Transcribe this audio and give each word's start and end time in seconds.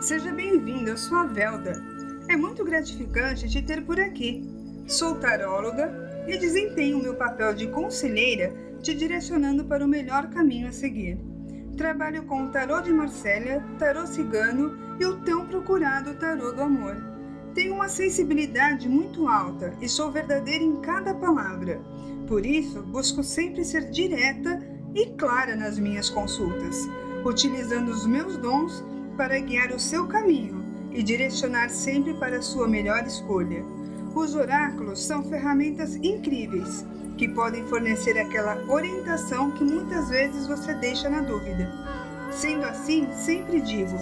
Seja 0.00 0.32
bem-vindo, 0.32 0.88
eu 0.88 0.96
sou 0.96 1.18
a 1.18 1.24
Velda. 1.24 1.72
É 2.26 2.34
muito 2.34 2.64
gratificante 2.64 3.50
te 3.50 3.60
ter 3.60 3.84
por 3.84 4.00
aqui. 4.00 4.42
Sou 4.88 5.16
taróloga 5.16 6.24
e 6.26 6.38
desempenho 6.38 7.02
meu 7.02 7.14
papel 7.14 7.52
de 7.52 7.66
conselheira 7.66 8.50
te 8.82 8.94
direcionando 8.94 9.62
para 9.66 9.84
o 9.84 9.88
melhor 9.88 10.30
caminho 10.30 10.68
a 10.68 10.72
seguir. 10.72 11.18
Trabalho 11.76 12.24
com 12.24 12.44
o 12.44 12.48
tarô 12.48 12.80
de 12.80 12.90
Marsella, 12.90 13.62
tarô 13.78 14.06
cigano 14.06 14.74
e 14.98 15.04
o 15.04 15.18
tão 15.18 15.46
procurado 15.46 16.14
tarô 16.14 16.50
do 16.50 16.62
amor. 16.62 16.96
Tenho 17.52 17.74
uma 17.74 17.90
sensibilidade 17.90 18.88
muito 18.88 19.28
alta 19.28 19.74
e 19.82 19.88
sou 19.88 20.10
verdadeira 20.10 20.64
em 20.64 20.80
cada 20.80 21.14
palavra. 21.14 21.78
Por 22.26 22.46
isso, 22.46 22.82
busco 22.84 23.22
sempre 23.22 23.66
ser 23.66 23.90
direta 23.90 24.66
e 24.94 25.10
clara 25.10 25.54
nas 25.54 25.78
minhas 25.78 26.08
consultas, 26.08 26.88
utilizando 27.22 27.90
os 27.90 28.06
meus 28.06 28.38
dons 28.38 28.82
para 29.16 29.38
guiar 29.38 29.72
o 29.72 29.80
seu 29.80 30.06
caminho 30.06 30.64
e 30.92 31.02
direcionar 31.02 31.70
sempre 31.70 32.14
para 32.14 32.38
a 32.38 32.42
sua 32.42 32.66
melhor 32.66 33.06
escolha. 33.06 33.64
Os 34.14 34.34
oráculos 34.34 35.04
são 35.04 35.22
ferramentas 35.22 35.94
incríveis 35.96 36.84
que 37.16 37.28
podem 37.28 37.64
fornecer 37.66 38.18
aquela 38.18 38.56
orientação 38.68 39.50
que 39.52 39.62
muitas 39.62 40.08
vezes 40.08 40.46
você 40.46 40.74
deixa 40.74 41.08
na 41.08 41.20
dúvida. 41.20 41.70
Sendo 42.32 42.64
assim, 42.64 43.06
sempre 43.12 43.60
digo: 43.60 43.94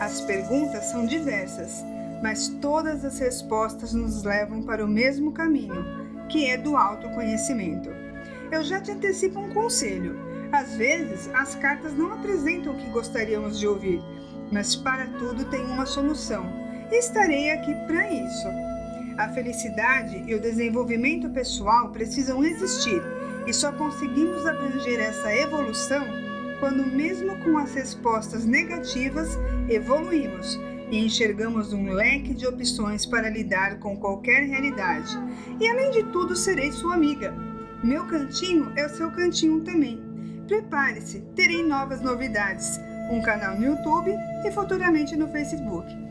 as 0.00 0.20
perguntas 0.22 0.86
são 0.86 1.06
diversas, 1.06 1.84
mas 2.22 2.48
todas 2.48 3.04
as 3.04 3.18
respostas 3.18 3.92
nos 3.92 4.22
levam 4.22 4.62
para 4.62 4.84
o 4.84 4.88
mesmo 4.88 5.32
caminho, 5.32 5.84
que 6.28 6.46
é 6.46 6.56
do 6.56 6.76
autoconhecimento. 6.76 7.90
Eu 8.50 8.64
já 8.64 8.80
te 8.80 8.90
antecipo 8.90 9.40
um 9.40 9.50
conselho. 9.50 10.16
Às 10.52 10.74
vezes, 10.74 11.30
as 11.34 11.54
cartas 11.54 11.94
não 11.94 12.12
apresentam 12.12 12.74
o 12.74 12.76
que 12.76 12.90
gostaríamos 12.90 13.58
de 13.58 13.66
ouvir, 13.66 14.02
mas 14.52 14.76
para 14.76 15.06
tudo 15.18 15.46
tem 15.46 15.64
uma 15.64 15.86
solução. 15.86 16.44
Estarei 16.90 17.50
aqui 17.50 17.74
para 17.86 18.12
isso. 18.12 18.46
A 19.16 19.28
felicidade 19.30 20.22
e 20.26 20.34
o 20.34 20.40
desenvolvimento 20.40 21.28
pessoal 21.30 21.90
precisam 21.90 22.44
existir 22.44 23.02
e 23.46 23.52
só 23.52 23.72
conseguimos 23.72 24.46
abranger 24.46 25.00
essa 25.00 25.34
evolução 25.34 26.06
quando, 26.60 26.86
mesmo 26.86 27.36
com 27.38 27.58
as 27.58 27.74
respostas 27.74 28.44
negativas, 28.44 29.36
evoluímos 29.68 30.60
e 30.90 31.04
enxergamos 31.04 31.72
um 31.72 31.90
leque 31.90 32.34
de 32.34 32.46
opções 32.46 33.04
para 33.04 33.30
lidar 33.30 33.78
com 33.78 33.96
qualquer 33.96 34.44
realidade. 34.44 35.18
E 35.58 35.66
além 35.66 35.90
de 35.90 36.04
tudo, 36.04 36.36
serei 36.36 36.70
sua 36.70 36.94
amiga. 36.94 37.34
Meu 37.82 38.06
cantinho 38.06 38.70
é 38.76 38.86
o 38.86 38.90
seu 38.90 39.10
cantinho 39.10 39.60
também. 39.62 40.00
Prepare-se, 40.46 41.20
terei 41.34 41.64
novas 41.66 42.00
novidades, 42.00 42.78
um 43.10 43.20
canal 43.20 43.56
no 43.56 43.64
YouTube 43.64 44.14
e 44.44 44.50
futuramente 44.50 45.16
no 45.16 45.28
Facebook. 45.28 46.02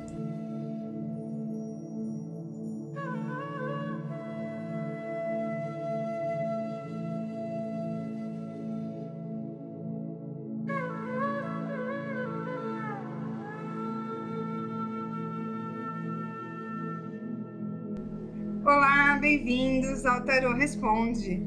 Olá, 18.64 19.18
bem-vindos 19.20 20.06
ao 20.06 20.24
Tarô 20.24 20.54
Responde. 20.54 21.42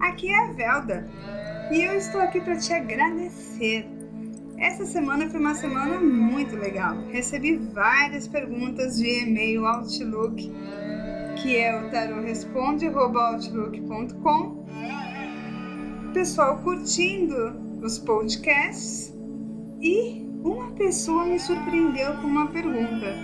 Aqui 0.00 0.28
é 0.28 0.38
a 0.38 0.52
Velda 0.52 1.08
e 1.70 1.82
eu 1.82 1.96
estou 1.96 2.20
aqui 2.20 2.40
para 2.40 2.56
te 2.56 2.72
agradecer. 2.72 3.95
Essa 4.58 4.86
semana 4.86 5.28
foi 5.28 5.38
uma 5.38 5.54
semana 5.54 6.00
muito 6.00 6.56
legal. 6.56 6.96
Recebi 7.10 7.56
várias 7.56 8.26
perguntas 8.26 8.98
via 8.98 9.22
e-mail 9.22 9.66
Outlook, 9.66 10.50
que 11.42 11.56
é 11.56 11.78
o 11.78 11.90
tarôresponde.outlook.com. 11.90 14.64
Pessoal 16.14 16.56
curtindo 16.62 17.54
os 17.82 17.98
podcasts 17.98 19.14
e 19.82 20.24
uma 20.42 20.70
pessoa 20.72 21.26
me 21.26 21.38
surpreendeu 21.38 22.14
com 22.14 22.26
uma 22.26 22.46
pergunta. 22.46 23.14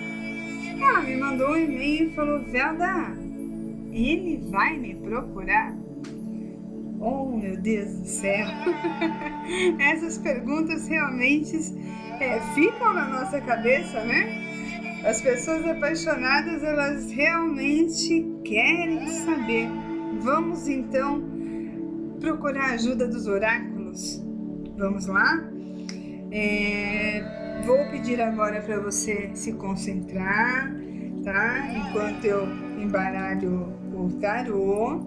Ela 0.78 1.00
me 1.00 1.16
mandou 1.16 1.53
um 1.53 1.56
e-mail 1.56 2.10
e 2.10 2.15
falou: 2.15 2.44
Velda, 2.44 3.16
ele 3.91 4.37
vai 4.50 4.76
me 4.76 4.94
procurar? 4.97 5.81
Oh, 7.03 7.27
meu 7.27 7.57
Deus 7.57 7.99
do 7.99 8.07
céu! 8.07 8.47
Essas 9.81 10.19
perguntas 10.19 10.87
realmente 10.87 11.57
é, 12.21 12.41
ficam 12.55 12.95
na 12.95 13.09
nossa 13.09 13.41
cabeça, 13.41 14.05
né? 14.05 15.03
As 15.05 15.21
pessoas 15.21 15.67
apaixonadas, 15.67 16.63
elas 16.63 17.11
realmente 17.11 18.25
querem 18.45 19.09
saber. 19.09 19.69
Vamos 20.21 20.69
então 20.69 21.21
procurar 22.21 22.71
a 22.71 22.75
ajuda 22.75 23.09
dos 23.09 23.27
oráculos? 23.27 24.23
Vamos 24.77 25.07
lá? 25.07 25.43
É, 26.31 27.43
Vou 27.65 27.79
pedir 27.91 28.21
agora 28.21 28.61
para 28.61 28.81
você 28.81 29.31
se 29.34 29.53
concentrar, 29.53 30.75
tá? 31.23 31.73
Enquanto 31.73 32.25
eu 32.25 32.45
embaralho 32.83 33.73
o 33.95 34.11
tarô. 34.21 35.01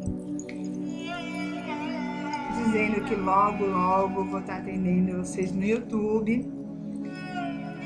Dizendo 2.65 3.03
que 3.05 3.15
logo, 3.15 3.65
logo 3.65 4.25
vou 4.25 4.39
estar 4.39 4.57
atendendo 4.57 5.17
vocês 5.17 5.51
no 5.51 5.63
YouTube. 5.63 6.45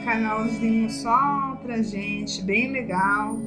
Canalzinho 0.04 0.90
só 0.90 1.58
pra 1.62 1.82
gente, 1.82 2.42
bem 2.44 2.72
legal. 2.72 3.38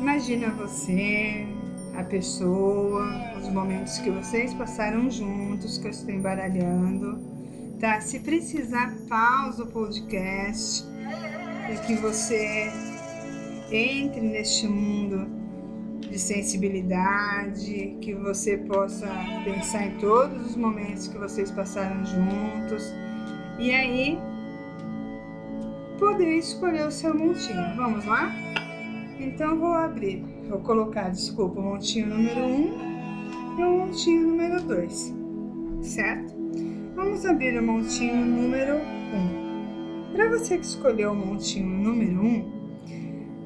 Imagina 0.00 0.50
você, 0.50 1.46
a 1.94 2.02
pessoa, 2.02 3.06
os 3.38 3.48
momentos 3.48 3.98
que 3.98 4.10
vocês 4.10 4.52
passaram 4.54 5.10
juntos, 5.10 5.78
que 5.78 5.86
eu 5.86 5.90
estou 5.90 6.14
embaralhando 6.14 7.36
tá? 7.78 8.00
Se 8.00 8.20
precisar, 8.20 8.94
pausa 9.08 9.64
o 9.64 9.66
podcast 9.66 10.84
para 11.66 11.76
que 11.86 11.94
você 11.96 12.70
entre 13.70 14.20
neste 14.20 14.66
mundo 14.66 15.28
de 16.16 16.22
sensibilidade, 16.22 17.98
que 18.00 18.14
você 18.14 18.56
possa 18.56 19.06
pensar 19.44 19.86
em 19.86 19.98
todos 19.98 20.46
os 20.46 20.56
momentos 20.56 21.08
que 21.08 21.18
vocês 21.18 21.50
passaram 21.50 22.02
juntos 22.06 22.90
e 23.58 23.70
aí 23.70 24.18
poder 25.98 26.38
escolher 26.38 26.86
o 26.86 26.90
seu 26.90 27.14
montinho. 27.14 27.76
Vamos 27.76 28.06
lá? 28.06 28.32
Então 29.20 29.58
vou 29.58 29.74
abrir, 29.74 30.24
vou 30.48 30.60
colocar, 30.60 31.10
desculpa, 31.10 31.60
o 31.60 31.62
montinho 31.62 32.06
número 32.06 32.40
1 32.40 32.44
um 32.46 33.58
e 33.58 33.62
o 33.62 33.78
montinho 33.80 34.28
número 34.28 34.62
2, 34.62 35.14
certo? 35.82 36.34
Vamos 36.94 37.26
abrir 37.26 37.58
o 37.58 37.62
montinho 37.62 38.24
número 38.24 38.76
1. 38.76 38.78
Um. 38.78 40.12
Para 40.14 40.30
você 40.30 40.56
que 40.56 40.64
escolheu 40.64 41.12
o 41.12 41.14
montinho 41.14 41.68
número 41.68 42.22
1, 42.22 42.26
um, 42.26 42.55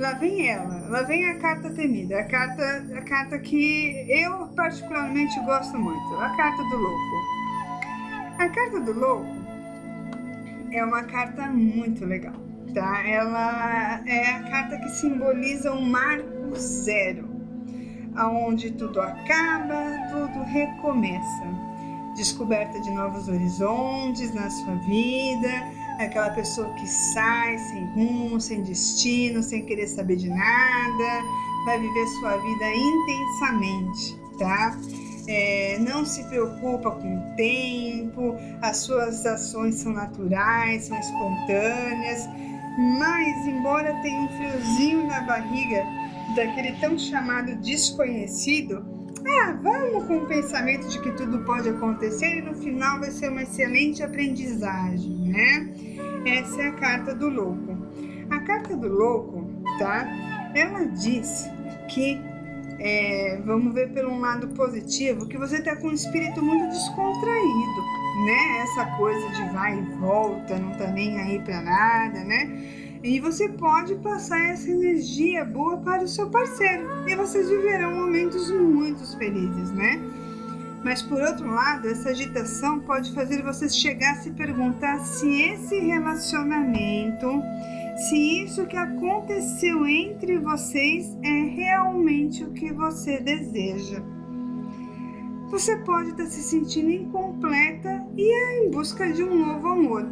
lá 0.00 0.14
vem 0.14 0.48
ela, 0.48 0.88
lá 0.88 1.02
vem 1.02 1.26
a 1.26 1.38
carta 1.38 1.68
temida, 1.70 2.18
a 2.18 2.24
carta, 2.24 2.62
a 2.96 3.02
carta 3.02 3.38
que 3.38 4.06
eu 4.08 4.46
particularmente 4.56 5.38
gosto 5.40 5.78
muito, 5.78 6.14
a 6.16 6.34
carta 6.36 6.62
do 6.64 6.76
louco. 6.76 7.40
A 8.38 8.48
carta 8.48 8.80
do 8.80 8.98
louco 8.98 9.36
é 10.72 10.82
uma 10.82 11.02
carta 11.02 11.47
muito 11.48 12.06
legal, 12.06 12.32
tá? 12.74 13.06
Ela 13.06 14.00
é 14.06 14.36
a 14.36 14.42
carta 14.44 14.78
que 14.78 14.88
simboliza 14.88 15.70
um 15.70 15.82
marco 15.82 16.56
zero, 16.56 17.28
aonde 18.16 18.70
tudo 18.70 19.03
acaba, 19.03 19.84
tudo 20.10 20.42
recomeça 20.44 21.70
descoberta 22.16 22.80
de 22.80 22.91
novos 22.91 23.28
horizontes 23.28 24.34
na 24.34 24.48
sua 24.50 24.74
vida, 24.76 25.48
aquela 26.04 26.30
pessoa 26.30 26.72
que 26.74 26.86
sai 26.86 27.58
sem 27.58 27.84
rumo, 27.94 28.41
sem 28.41 28.62
destino, 28.62 29.42
sem 29.42 29.64
querer 29.64 29.86
saber 29.86 30.16
de 30.16 30.28
nada, 30.28 31.22
vai 31.64 31.78
viver 31.78 32.06
sua 32.20 32.36
vida 32.36 32.64
intensamente, 32.74 34.18
tá? 34.38 34.78
É, 35.28 35.78
não 35.78 36.04
se 36.04 36.24
preocupa 36.24 36.91
com 36.91 37.16
o 37.16 37.36
tempo, 37.36 38.34
as 38.62 38.78
suas 38.78 39.24
ações 39.26 39.76
são 39.76 39.92
naturais, 39.92 40.84
são 40.84 40.98
espontâneas, 40.98 42.28
mas 42.98 43.46
embora 43.46 43.94
tenha 44.03 44.22
um 44.22 44.28
friozinho 44.28 45.06
na 45.06 45.20
barriga 45.20 45.84
daquele 46.34 46.72
tão 46.80 46.98
chamado 46.98 47.54
desconhecido, 47.56 48.84
ah, 49.26 49.53
vamos 49.62 50.04
com 50.04 50.18
o 50.18 50.26
pensamento 50.26 50.88
de 50.88 51.00
que 51.00 51.12
tudo 51.12 51.44
pode 51.44 51.68
acontecer 51.68 52.38
e 52.38 52.42
no 52.42 52.54
final 52.54 52.98
vai 53.00 53.10
ser 53.10 53.30
uma 53.30 53.42
excelente 53.42 54.03
aprendizagem, 54.03 55.28
né? 55.28 55.90
Essa 56.24 56.62
é 56.62 56.68
a 56.68 56.72
carta 56.72 57.14
do 57.14 57.28
louco. 57.28 57.76
A 58.30 58.40
carta 58.40 58.76
do 58.76 58.88
louco, 58.88 59.46
tá? 59.78 60.06
Ela 60.54 60.84
diz 60.86 61.48
que, 61.88 62.20
é, 62.78 63.40
vamos 63.44 63.72
ver 63.74 63.92
pelo 63.92 64.18
lado 64.18 64.48
positivo, 64.48 65.26
que 65.26 65.38
você 65.38 65.56
está 65.56 65.76
com 65.76 65.88
um 65.88 65.92
espírito 65.92 66.42
muito 66.42 66.68
descontraído, 66.68 67.82
né? 68.26 68.62
Essa 68.62 68.84
coisa 68.96 69.28
de 69.30 69.44
vai 69.52 69.78
e 69.78 69.82
volta, 69.96 70.58
não 70.58 70.76
tá 70.76 70.88
nem 70.88 71.18
aí 71.20 71.38
para 71.40 71.60
nada, 71.62 72.24
né? 72.24 72.98
E 73.02 73.18
você 73.18 73.48
pode 73.48 73.94
passar 73.96 74.38
essa 74.40 74.70
energia 74.70 75.42
boa 75.44 75.78
para 75.78 76.04
o 76.04 76.08
seu 76.08 76.28
parceiro 76.28 76.86
e 77.08 77.16
vocês 77.16 77.48
viverão 77.48 77.94
momentos 77.94 78.50
muito 78.50 79.16
felizes, 79.16 79.70
né? 79.72 79.98
Mas 80.82 81.03
por 81.03 81.21
outro 81.21 81.47
lado, 81.47 81.88
essa 81.88 82.10
agitação 82.10 82.80
pode 82.80 83.12
fazer 83.12 83.42
você 83.42 83.68
chegar 83.68 84.12
a 84.12 84.16
se 84.16 84.30
perguntar 84.30 84.98
se 85.00 85.28
esse 85.28 85.78
relacionamento, 85.78 87.42
se 88.09 88.44
isso 88.44 88.66
que 88.66 88.77
aconteceu 88.77 89.86
entre 89.86 90.38
vocês 90.38 91.16
é 91.22 91.42
realmente 91.42 92.42
o 92.44 92.53
que 92.53 92.72
você 92.72 93.21
deseja. 93.21 94.03
Você 95.50 95.77
pode 95.78 96.10
estar 96.10 96.27
se 96.27 96.42
sentindo 96.42 96.91
incompleta 96.91 98.03
e 98.16 98.22
é 98.22 98.65
em 98.65 98.71
busca 98.71 99.12
de 99.12 99.22
um 99.22 99.47
novo 99.47 99.68
amor. 99.68 100.06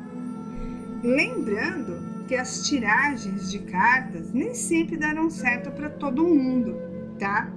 Lembrando 1.03 2.27
que 2.27 2.35
as 2.35 2.67
tiragens 2.69 3.51
de 3.51 3.61
cartas 3.61 4.33
nem 4.35 4.53
sempre 4.53 4.97
darão 4.97 5.31
certo 5.31 5.71
para 5.71 5.89
todo 5.89 6.27
mundo, 6.27 6.77
tá? 7.19 7.51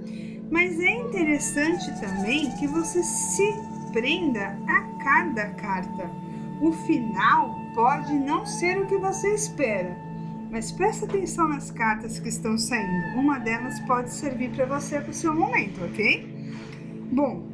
Mas 0.51 0.79
é 0.79 0.91
interessante 0.91 1.89
também 1.99 2.51
que 2.57 2.67
você 2.67 3.01
se 3.01 3.53
prenda 3.91 4.59
a 4.67 4.81
cada 5.03 5.49
carta. 5.51 6.11
O 6.61 6.71
final 6.71 7.55
pode 7.73 8.13
não 8.13 8.45
ser 8.45 8.77
o 8.79 8.85
que 8.85 8.97
você 8.97 9.33
espera, 9.33 9.97
mas 10.51 10.71
presta 10.71 11.05
atenção 11.05 11.47
nas 11.47 11.71
cartas 11.71 12.19
que 12.19 12.29
estão 12.29 12.57
saindo. 12.57 13.17
Uma 13.17 13.39
delas 13.39 13.79
pode 13.81 14.11
servir 14.11 14.51
para 14.51 14.65
você 14.65 14.99
para 14.99 15.09
o 15.09 15.13
seu 15.13 15.33
momento, 15.33 15.83
ok? 15.85 16.53
Bom, 17.11 17.47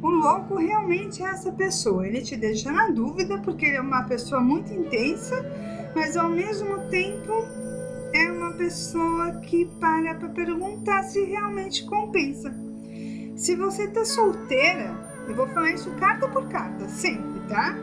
o 0.00 0.08
louco 0.08 0.56
realmente 0.56 1.22
é 1.22 1.26
essa 1.26 1.52
pessoa. 1.52 2.06
Ele 2.06 2.22
te 2.22 2.36
deixa 2.36 2.72
na 2.72 2.90
dúvida 2.90 3.38
porque 3.38 3.66
ele 3.66 3.76
é 3.76 3.80
uma 3.80 4.04
pessoa 4.04 4.40
muito 4.40 4.72
intensa 4.72 5.44
mas 5.94 6.16
ao 6.16 6.28
mesmo 6.28 6.78
tempo 6.90 7.46
pessoa 8.56 9.32
que 9.40 9.66
para 9.80 10.14
para 10.14 10.28
perguntar 10.28 11.02
se 11.04 11.22
realmente 11.24 11.84
compensa. 11.86 12.54
Se 13.36 13.54
você 13.56 13.88
tá 13.88 14.04
solteira, 14.04 14.94
eu 15.28 15.34
vou 15.34 15.46
falar 15.48 15.72
isso 15.72 15.90
carta 15.92 16.28
por 16.28 16.48
carta, 16.48 16.88
sempre, 16.88 17.40
tá? 17.48 17.76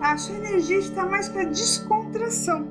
A 0.00 0.16
sua 0.16 0.36
energia 0.36 0.78
está 0.78 1.06
mais 1.06 1.28
para 1.28 1.44
descontração. 1.44 2.66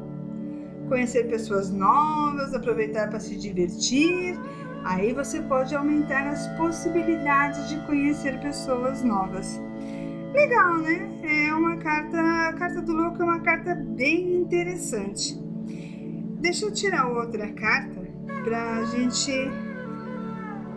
Conhecer 0.89 1.29
pessoas 1.29 1.69
novas, 1.71 2.53
aproveitar 2.53 3.09
para 3.09 3.19
se 3.19 3.37
divertir. 3.37 4.37
Aí 4.83 5.13
você 5.13 5.41
pode 5.41 5.73
aumentar 5.73 6.27
as 6.27 6.47
possibilidades 6.57 7.69
de 7.69 7.79
conhecer 7.85 8.39
pessoas 8.41 9.01
novas. 9.01 9.59
Legal, 10.33 10.77
né? 10.79 11.09
É 11.23 11.53
uma 11.53 11.77
carta, 11.77 12.19
a 12.49 12.53
carta 12.53 12.81
do 12.81 12.91
louco 12.91 13.21
é 13.21 13.25
uma 13.25 13.39
carta 13.39 13.75
bem 13.75 14.41
interessante. 14.41 15.39
Deixa 16.41 16.65
eu 16.65 16.73
tirar 16.73 17.07
outra 17.07 17.47
carta 17.53 18.01
pra 18.43 18.83
gente 18.85 19.31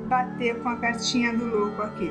bater 0.09 0.63
com 0.63 0.69
a 0.69 0.77
cartinha 0.77 1.33
do 1.33 1.47
louco 1.47 1.81
aqui. 1.83 2.11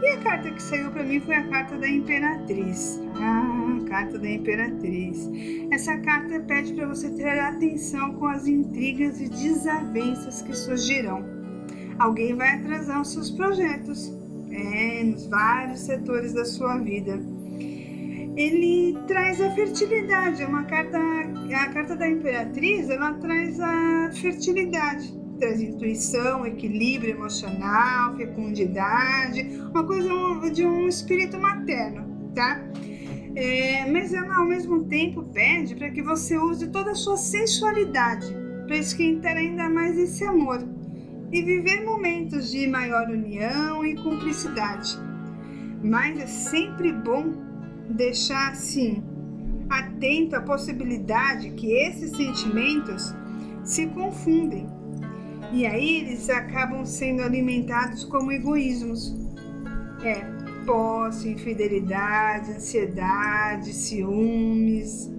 E 0.00 0.08
a 0.08 0.18
carta 0.18 0.50
que 0.50 0.62
saiu 0.62 0.90
para 0.92 1.02
mim 1.02 1.20
foi 1.20 1.34
a 1.34 1.46
carta 1.48 1.76
da 1.76 1.88
Imperatriz. 1.88 2.98
Ah, 3.16 3.70
carta 3.88 4.18
da 4.18 4.30
Imperatriz. 4.30 5.28
Essa 5.70 5.98
carta 5.98 6.40
pede 6.40 6.72
para 6.72 6.86
você 6.86 7.10
ter 7.10 7.28
atenção 7.38 8.14
com 8.14 8.26
as 8.26 8.46
intrigas 8.46 9.20
e 9.20 9.28
desavenças 9.28 10.40
que 10.40 10.56
surgirão. 10.56 11.24
Alguém 11.98 12.34
vai 12.34 12.54
atrasar 12.54 13.02
os 13.02 13.12
seus 13.12 13.30
projetos 13.30 14.10
é, 14.50 15.04
nos 15.04 15.26
vários 15.26 15.80
setores 15.80 16.32
da 16.32 16.44
sua 16.44 16.78
vida. 16.78 17.20
Ele 18.36 18.96
traz 19.06 19.40
a 19.40 19.50
fertilidade, 19.50 20.42
é 20.42 20.46
uma 20.46 20.64
carta, 20.64 20.98
a 21.54 21.68
carta 21.72 21.96
da 21.96 22.08
Imperatriz, 22.08 22.88
ela 22.88 23.14
traz 23.14 23.58
a 23.60 24.10
fertilidade, 24.12 25.12
traz 25.38 25.60
intuição, 25.60 26.46
equilíbrio 26.46 27.10
emocional, 27.10 28.16
fecundidade, 28.16 29.60
uma 29.70 29.84
coisa 29.84 30.08
de 30.52 30.64
um 30.64 30.86
espírito 30.86 31.38
materno, 31.38 32.30
tá? 32.34 32.62
É, 33.34 33.90
mas 33.90 34.12
ela 34.12 34.36
ao 34.36 34.46
mesmo 34.46 34.84
tempo 34.84 35.22
pede 35.32 35.74
para 35.74 35.90
que 35.90 36.02
você 36.02 36.36
use 36.36 36.68
toda 36.68 36.92
a 36.92 36.94
sua 36.94 37.16
sensualidade 37.16 38.34
para 38.66 38.76
esquentar 38.76 39.36
ainda 39.36 39.68
mais 39.68 39.96
esse 39.98 40.24
amor 40.24 40.62
e 41.32 41.42
viver 41.42 41.84
momentos 41.84 42.50
de 42.50 42.66
maior 42.66 43.08
união 43.08 43.84
e 43.84 43.94
cumplicidade. 43.96 44.98
Mas 45.82 46.18
é 46.18 46.26
sempre 46.26 46.92
bom 46.92 47.32
deixar 47.88 48.50
assim 48.50 49.02
atento 49.70 50.36
à 50.36 50.40
possibilidade 50.40 51.50
que 51.52 51.72
esses 51.72 52.10
sentimentos 52.10 53.14
se 53.64 53.86
confundem 53.86 54.66
e 55.52 55.66
aí 55.66 56.00
eles 56.00 56.28
acabam 56.28 56.84
sendo 56.84 57.22
alimentados 57.22 58.04
como 58.04 58.30
egoísmos. 58.30 59.16
É, 60.04 60.40
posse, 60.64 61.30
infidelidade, 61.30 62.52
ansiedade, 62.52 63.72
ciúmes. 63.72 65.10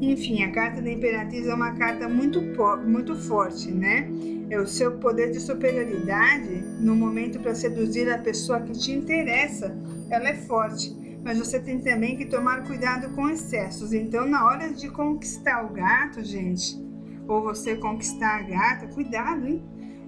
Enfim, 0.00 0.42
a 0.42 0.52
carta 0.52 0.80
da 0.82 0.90
Imperatriz 0.90 1.46
é 1.46 1.54
uma 1.54 1.72
carta 1.72 2.08
muito, 2.08 2.40
muito 2.86 3.16
forte, 3.16 3.70
né? 3.70 4.08
é 4.48 4.60
o 4.60 4.66
seu 4.66 4.92
poder 4.98 5.30
de 5.30 5.40
superioridade 5.40 6.62
no 6.80 6.94
momento 6.94 7.40
para 7.40 7.54
seduzir 7.54 8.08
a 8.10 8.18
pessoa 8.18 8.60
que 8.60 8.72
te 8.72 8.92
interessa, 8.92 9.76
ela 10.10 10.28
é 10.28 10.34
forte. 10.34 10.94
Mas 11.26 11.40
você 11.40 11.58
tem 11.58 11.80
também 11.80 12.16
que 12.16 12.24
tomar 12.24 12.62
cuidado 12.62 13.12
com 13.16 13.28
excessos. 13.28 13.92
Então, 13.92 14.28
na 14.28 14.46
hora 14.46 14.72
de 14.72 14.88
conquistar 14.88 15.64
o 15.64 15.72
gato, 15.72 16.22
gente, 16.22 16.80
ou 17.26 17.42
você 17.42 17.74
conquistar 17.74 18.36
a 18.36 18.42
gata, 18.42 18.86
cuidado, 18.86 19.44
hein? 19.44 19.60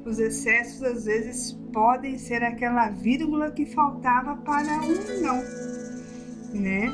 Os 0.05 0.21
excessos 0.21 0.81
às 0.81 1.07
vezes 1.07 1.59
podem 1.73 2.17
ser 2.17 2.45
aquela 2.45 2.91
vírgula 2.91 3.51
que 3.51 3.67
faltava 3.67 4.37
para 4.37 4.81
um 4.81 5.21
não, 5.21 5.43
né? 6.61 6.87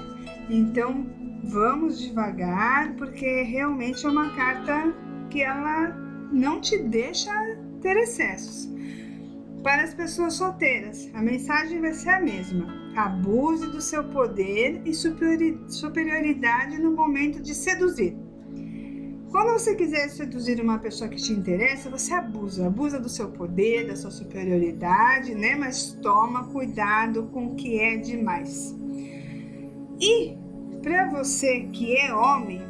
Então, 0.48 1.06
vamos 1.44 2.00
devagar, 2.00 2.94
porque 2.94 3.42
realmente 3.42 4.06
é 4.06 4.08
uma 4.08 4.34
carta 4.34 4.94
que 5.28 5.42
ela 5.42 5.88
não 6.32 6.62
te 6.62 6.78
deixa 6.78 7.30
ter 7.82 7.94
excessos. 7.98 8.72
Para 9.62 9.82
as 9.82 9.92
pessoas 9.92 10.32
solteiras, 10.32 11.10
a 11.12 11.20
mensagem 11.20 11.78
vai 11.78 11.92
ser 11.92 12.08
a 12.08 12.20
mesma. 12.22 12.83
Abuse 12.96 13.66
do 13.66 13.80
seu 13.80 14.04
poder 14.04 14.82
e 14.84 14.94
superioridade 14.94 16.78
no 16.78 16.92
momento 16.92 17.42
de 17.42 17.54
seduzir. 17.54 18.16
Quando 19.30 19.52
você 19.52 19.74
quiser 19.74 20.08
seduzir 20.10 20.60
uma 20.60 20.78
pessoa 20.78 21.10
que 21.10 21.16
te 21.16 21.32
interessa, 21.32 21.90
você 21.90 22.14
abusa, 22.14 22.68
abusa 22.68 23.00
do 23.00 23.08
seu 23.08 23.30
poder, 23.30 23.88
da 23.88 23.96
sua 23.96 24.12
superioridade, 24.12 25.34
né? 25.34 25.56
Mas 25.56 25.98
toma 26.00 26.44
cuidado 26.52 27.24
com 27.32 27.48
o 27.48 27.54
que 27.56 27.80
é 27.80 27.96
demais. 27.96 28.72
E 30.00 30.38
para 30.80 31.10
você 31.10 31.62
que 31.72 31.96
é 31.96 32.14
homem, 32.14 32.62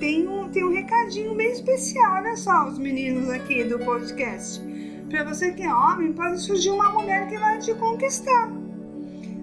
tem 0.00 0.26
um, 0.26 0.48
tem 0.48 0.64
um 0.64 0.72
recadinho 0.72 1.36
bem 1.36 1.52
especial, 1.52 2.16
olha 2.16 2.34
só, 2.34 2.66
os 2.66 2.80
meninos 2.80 3.30
aqui 3.30 3.62
do 3.62 3.78
podcast. 3.78 4.60
Para 5.08 5.22
você 5.22 5.52
que 5.52 5.62
é 5.62 5.72
homem, 5.72 6.12
pode 6.12 6.40
surgir 6.40 6.70
uma 6.70 6.90
mulher 6.90 7.28
que 7.28 7.38
vai 7.38 7.58
te 7.58 7.72
conquistar. 7.74 8.57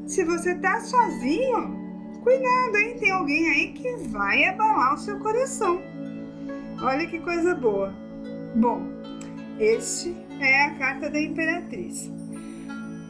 Se 0.08 0.24
você 0.24 0.54
tá 0.56 0.80
sozinho, 0.82 2.20
cuidado, 2.24 2.78
hein? 2.78 2.96
Tem 3.00 3.10
alguém 3.10 3.50
aí 3.50 3.74
que 3.74 3.96
vai 4.10 4.46
abalar 4.46 4.94
o 4.94 4.98
seu 4.98 5.20
coração. 5.20 5.82
Olha 6.82 7.08
que 7.08 7.20
coisa 7.20 7.56
boa. 7.56 7.92
Bom, 8.56 8.84
este 9.60 10.16
é 10.40 10.66
a 10.66 10.76
carta 10.76 11.10
da 11.10 11.20
Imperatriz. 11.20 12.12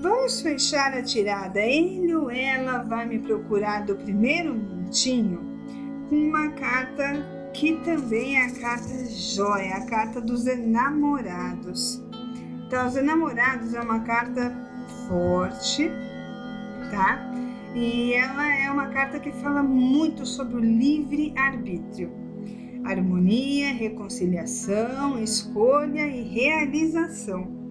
Vamos 0.02 0.42
fechar 0.42 0.94
a 0.94 1.04
tirada. 1.04 1.60
Ele 1.60 2.16
ou 2.16 2.32
ela 2.32 2.84
vai 2.84 3.06
me 3.06 3.20
procurar 3.20 3.86
do 3.86 3.96
primeiro 3.96 4.54
minutinho 4.54 5.42
uma 6.10 6.50
carta 6.52 7.50
que 7.54 7.75
também 7.84 8.38
é 8.38 8.46
a 8.46 8.54
carta 8.60 9.06
joia, 9.10 9.75
a 9.75 9.86
carta 9.86 10.22
dos 10.22 10.46
enamorados. 10.46 12.02
Então, 12.66 12.88
os 12.88 12.96
enamorados 12.96 13.74
é 13.74 13.82
uma 13.82 14.00
carta 14.02 14.54
forte, 15.08 15.92
tá? 16.96 17.20
E 17.75 18.14
ela 18.14 18.48
é 18.56 18.72
uma 18.72 18.88
carta 18.88 19.20
que 19.20 19.32
fala 19.34 19.62
muito 19.62 20.25
sobre 20.25 20.56
o 20.56 20.60
livre 20.60 21.34
arbítrio, 21.38 22.10
harmonia, 22.86 23.74
reconciliação, 23.74 25.22
escolha 25.22 26.08
e 26.08 26.22
realização 26.22 27.66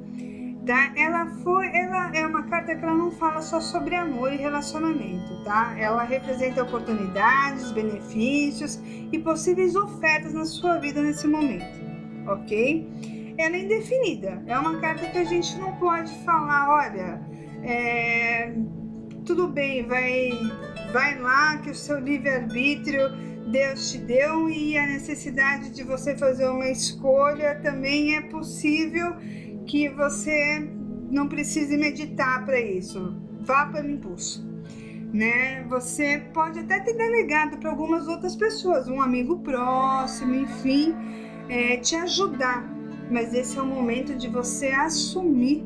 tá? 0.66 0.92
Ela 0.96 1.26
foi, 1.42 1.66
ela 1.76 2.14
é 2.14 2.26
uma 2.26 2.42
carta 2.44 2.74
que 2.74 2.84
ela 2.84 2.94
não 2.94 3.10
fala 3.10 3.40
só 3.42 3.60
sobre 3.60 3.94
amor 3.94 4.32
e 4.32 4.36
relacionamento, 4.36 5.42
tá? 5.44 5.74
Ela 5.78 6.02
representa 6.04 6.62
oportunidades, 6.62 7.70
benefícios 7.72 8.80
e 9.12 9.18
possíveis 9.18 9.76
ofertas 9.76 10.32
na 10.32 10.44
sua 10.44 10.78
vida 10.78 11.02
nesse 11.02 11.26
momento, 11.26 11.80
ok? 12.26 13.34
Ela 13.36 13.56
é 13.56 13.60
indefinida, 13.60 14.42
é 14.46 14.58
uma 14.58 14.80
carta 14.80 15.06
que 15.06 15.18
a 15.18 15.24
gente 15.24 15.58
não 15.58 15.72
pode 15.76 16.12
falar, 16.24 16.70
olha, 16.70 17.20
é, 17.62 18.54
tudo 19.24 19.48
bem, 19.48 19.86
vai 19.86 20.30
vai 20.92 21.18
lá 21.18 21.58
que 21.58 21.70
o 21.70 21.74
seu 21.74 21.98
livre-arbítrio 21.98 23.10
Deus 23.46 23.90
te 23.90 23.98
deu 23.98 24.48
e 24.48 24.76
a 24.78 24.86
necessidade 24.86 25.70
de 25.70 25.82
você 25.82 26.16
fazer 26.16 26.46
uma 26.48 26.68
escolha 26.68 27.60
também 27.62 28.16
é 28.16 28.20
possível 28.22 29.14
que 29.66 29.88
você 29.88 30.68
não 31.10 31.28
precise 31.28 31.76
meditar 31.76 32.44
para 32.44 32.60
isso. 32.60 33.16
Vá 33.40 33.66
pelo 33.66 33.90
impulso. 33.90 34.44
Né? 35.12 35.62
Você 35.68 36.22
pode 36.32 36.58
até 36.58 36.80
ter 36.80 36.94
delegado 36.94 37.58
para 37.58 37.70
algumas 37.70 38.08
outras 38.08 38.34
pessoas, 38.34 38.88
um 38.88 39.00
amigo 39.00 39.38
próximo, 39.38 40.34
enfim, 40.34 40.94
é, 41.48 41.76
te 41.76 41.94
ajudar. 41.94 42.68
Mas 43.10 43.32
esse 43.32 43.58
é 43.58 43.62
o 43.62 43.66
momento 43.66 44.16
de 44.16 44.26
você 44.26 44.68
assumir 44.68 45.64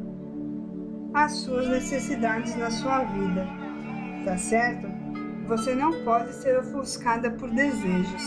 as 1.24 1.32
suas 1.32 1.68
necessidades 1.68 2.56
na 2.56 2.70
sua 2.70 3.04
vida, 3.04 3.46
tá 4.24 4.36
certo? 4.36 4.88
Você 5.46 5.74
não 5.74 6.04
pode 6.04 6.32
ser 6.34 6.58
ofuscada 6.58 7.30
por 7.30 7.50
desejos. 7.50 8.22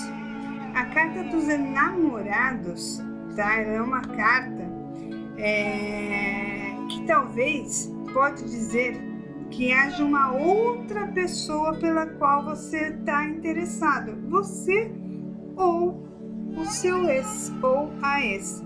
A 0.73 0.85
carta 0.85 1.23
dos 1.25 1.47
enamorados, 1.47 3.01
tá? 3.35 3.59
Ela 3.59 3.73
é 3.73 3.81
uma 3.81 4.01
carta 4.01 4.63
é, 5.37 6.73
que 6.89 7.05
talvez 7.05 7.91
pode 8.13 8.43
dizer 8.43 8.99
que 9.49 9.71
haja 9.71 10.03
uma 10.03 10.31
outra 10.33 11.07
pessoa 11.07 11.73
pela 11.77 12.05
qual 12.05 12.43
você 12.43 12.89
está 12.89 13.25
interessado, 13.25 14.17
você 14.29 14.91
ou 15.55 16.07
o 16.57 16.65
seu 16.65 17.09
ex 17.09 17.51
ou 17.61 17.91
a 18.01 18.21
ex. 18.23 18.63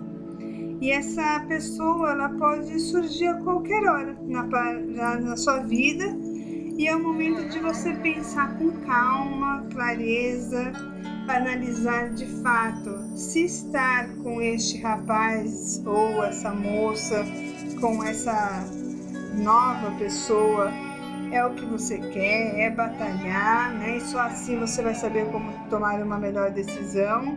E 0.85 0.91
essa 0.91 1.43
pessoa 1.47 2.11
ela 2.11 2.29
pode 2.29 2.79
surgir 2.79 3.25
a 3.25 3.41
qualquer 3.41 3.83
hora 3.87 4.15
na, 4.27 5.19
na, 5.19 5.35
sua 5.35 5.57
vida 5.61 6.05
e 6.77 6.87
é 6.87 6.95
o 6.95 7.01
momento 7.01 7.49
de 7.49 7.57
você 7.57 7.91
pensar 7.95 8.55
com 8.59 8.69
calma, 8.81 9.65
clareza, 9.71 10.71
analisar 11.27 12.11
de 12.11 12.27
fato 12.43 13.17
se 13.17 13.45
estar 13.45 14.09
com 14.17 14.39
este 14.39 14.79
rapaz 14.79 15.81
ou 15.83 16.23
essa 16.23 16.53
moça, 16.53 17.25
com 17.81 18.03
essa 18.03 18.63
nova 19.43 19.89
pessoa 19.97 20.71
é 21.31 21.43
o 21.43 21.55
que 21.55 21.65
você 21.65 21.97
quer, 21.97 22.59
é 22.59 22.69
batalhar, 22.69 23.73
né? 23.73 23.97
E 23.97 24.01
só 24.01 24.19
assim 24.19 24.59
você 24.59 24.83
vai 24.83 24.93
saber 24.93 25.25
como 25.31 25.51
tomar 25.67 25.99
uma 25.99 26.19
melhor 26.19 26.51
decisão, 26.51 27.35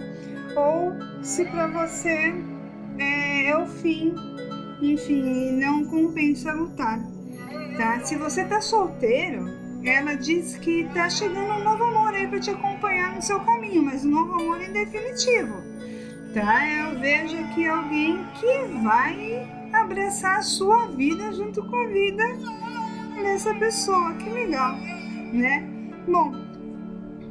ou 0.55 0.93
se 1.23 1.47
para 1.47 1.67
você 1.69 2.35
é, 3.39 3.51
é, 3.51 3.57
o 3.57 3.67
fim, 3.67 4.15
enfim, 4.83 5.53
não 5.53 5.85
compensa 5.85 6.53
lutar, 6.53 7.01
tá? 7.77 8.01
Se 8.01 8.17
você 8.17 8.45
tá 8.45 8.61
solteiro, 8.61 9.47
ela 9.85 10.15
diz 10.15 10.57
que 10.57 10.89
tá 10.93 11.09
chegando 11.09 11.53
um 11.55 11.65
novo 11.65 11.85
amor 11.85 12.15
aí 12.15 12.27
para 12.27 12.41
te 12.41 12.51
acompanhar 12.51 13.15
no 13.15 13.23
seu 13.23 13.41
caminho, 13.41 13.83
mas 13.83 14.05
um 14.05 14.11
novo 14.11 14.35
amor 14.35 14.61
em 14.61 14.73
definitivo, 14.73 15.55
tá? 16.35 16.69
Eu 16.69 16.99
vejo 16.99 17.37
aqui 17.39 17.67
alguém 17.67 18.19
que 18.41 18.83
vai 18.83 19.49
abraçar 19.73 20.39
a 20.39 20.43
sua 20.43 20.87
vida 20.87 21.33
junto 21.33 21.65
com 21.65 21.77
a 21.77 21.87
vida 21.87 22.25
dessa 23.23 23.55
pessoa. 23.55 24.15
Que 24.15 24.29
legal, 24.31 24.77
né? 25.33 25.67
Bom, 26.07 26.33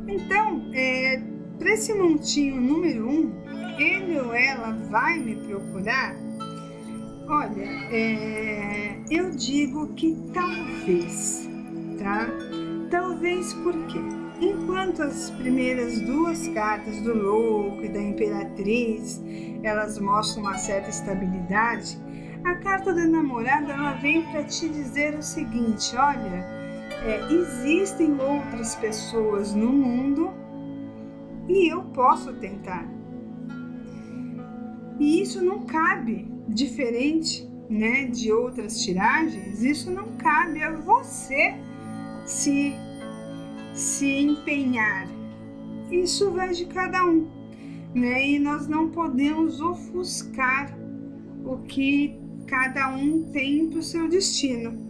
então, 0.08 0.70
é, 0.74 1.22
para 1.58 1.74
esse 1.74 1.94
montinho 1.94 2.62
número 2.62 3.10
um, 3.10 3.32
ele 3.80 4.20
ou 4.20 4.34
ela 4.34 4.72
vai 4.90 5.20
me 5.20 5.36
procurar? 5.36 6.16
Olha, 7.28 7.64
é, 7.92 9.00
eu 9.10 9.32
digo 9.32 9.94
que 9.96 10.16
talvez, 10.34 11.48
tá? 12.00 12.28
Talvez 12.90 13.54
porque, 13.56 14.00
enquanto 14.40 15.04
as 15.04 15.30
primeiras 15.32 16.00
duas 16.02 16.48
cartas 16.50 17.02
do 17.02 17.14
louco 17.14 17.84
e 17.84 17.90
da 17.90 18.02
imperatriz, 18.02 19.22
elas 19.62 20.00
mostram 20.00 20.44
uma 20.44 20.58
certa 20.58 20.90
estabilidade, 20.90 22.00
a 22.46 22.56
carta 22.56 22.94
da 22.94 23.06
namorada 23.06 23.74
ela 23.74 23.94
vem 23.94 24.22
para 24.32 24.44
te 24.46 24.70
dizer 24.70 25.16
o 25.16 25.22
seguinte: 25.22 25.98
olha, 25.98 26.46
é, 27.04 27.28
existem 27.30 28.18
outras 28.22 28.76
pessoas 28.76 29.54
no 29.54 29.72
mundo 29.74 30.47
e 31.48 31.72
eu 31.72 31.84
posso 31.84 32.34
tentar. 32.34 32.88
E 35.00 35.22
isso 35.22 35.44
não 35.44 35.66
cabe, 35.66 36.28
diferente 36.48 37.48
né, 37.70 38.06
de 38.06 38.32
outras 38.32 38.82
tiragens, 38.82 39.62
isso 39.62 39.92
não 39.92 40.16
cabe 40.18 40.64
a 40.64 40.72
você 40.72 41.56
se, 42.26 42.74
se 43.74 44.20
empenhar. 44.20 45.08
Isso 45.92 46.32
vai 46.32 46.52
de 46.52 46.66
cada 46.66 47.06
um. 47.06 47.28
Né? 47.94 48.30
E 48.32 48.40
nós 48.40 48.68
não 48.68 48.90
podemos 48.90 49.62
ofuscar 49.62 50.78
o 51.46 51.58
que 51.60 52.20
cada 52.46 52.96
um 52.96 53.24
tem 53.32 53.70
para 53.70 53.80
o 53.80 53.84
seu 53.84 54.08
destino. 54.08 54.87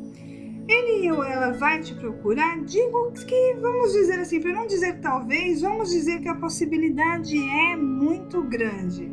Ele 0.67 1.09
ou 1.11 1.23
ela 1.23 1.51
vai 1.51 1.79
te 1.79 1.95
procurar? 1.95 2.61
Digo 2.63 3.11
que, 3.13 3.55
vamos 3.61 3.93
dizer 3.93 4.19
assim, 4.19 4.41
para 4.41 4.53
não 4.53 4.67
dizer 4.67 4.99
talvez, 4.99 5.61
vamos 5.61 5.89
dizer 5.89 6.19
que 6.19 6.27
a 6.27 6.35
possibilidade 6.35 7.37
é 7.37 7.75
muito 7.77 8.43
grande. 8.43 9.09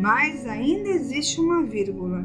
Mas 0.00 0.46
ainda 0.46 0.90
existe 0.90 1.40
uma 1.40 1.64
vírgula. 1.64 2.24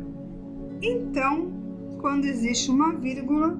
Então, 0.80 1.52
quando 2.00 2.26
existe 2.26 2.70
uma 2.70 2.94
vírgula, 2.94 3.60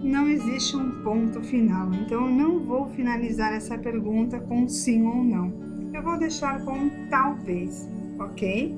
não 0.00 0.28
existe 0.28 0.76
um 0.76 1.02
ponto 1.02 1.42
final. 1.42 1.92
Então, 1.94 2.26
eu 2.26 2.32
não 2.32 2.60
vou 2.60 2.86
finalizar 2.90 3.52
essa 3.52 3.76
pergunta 3.76 4.38
com 4.38 4.68
sim 4.68 5.04
ou 5.04 5.24
não. 5.24 5.52
Eu 5.92 6.02
vou 6.02 6.16
deixar 6.16 6.64
com 6.64 6.90
talvez, 7.10 7.88
ok? 8.20 8.76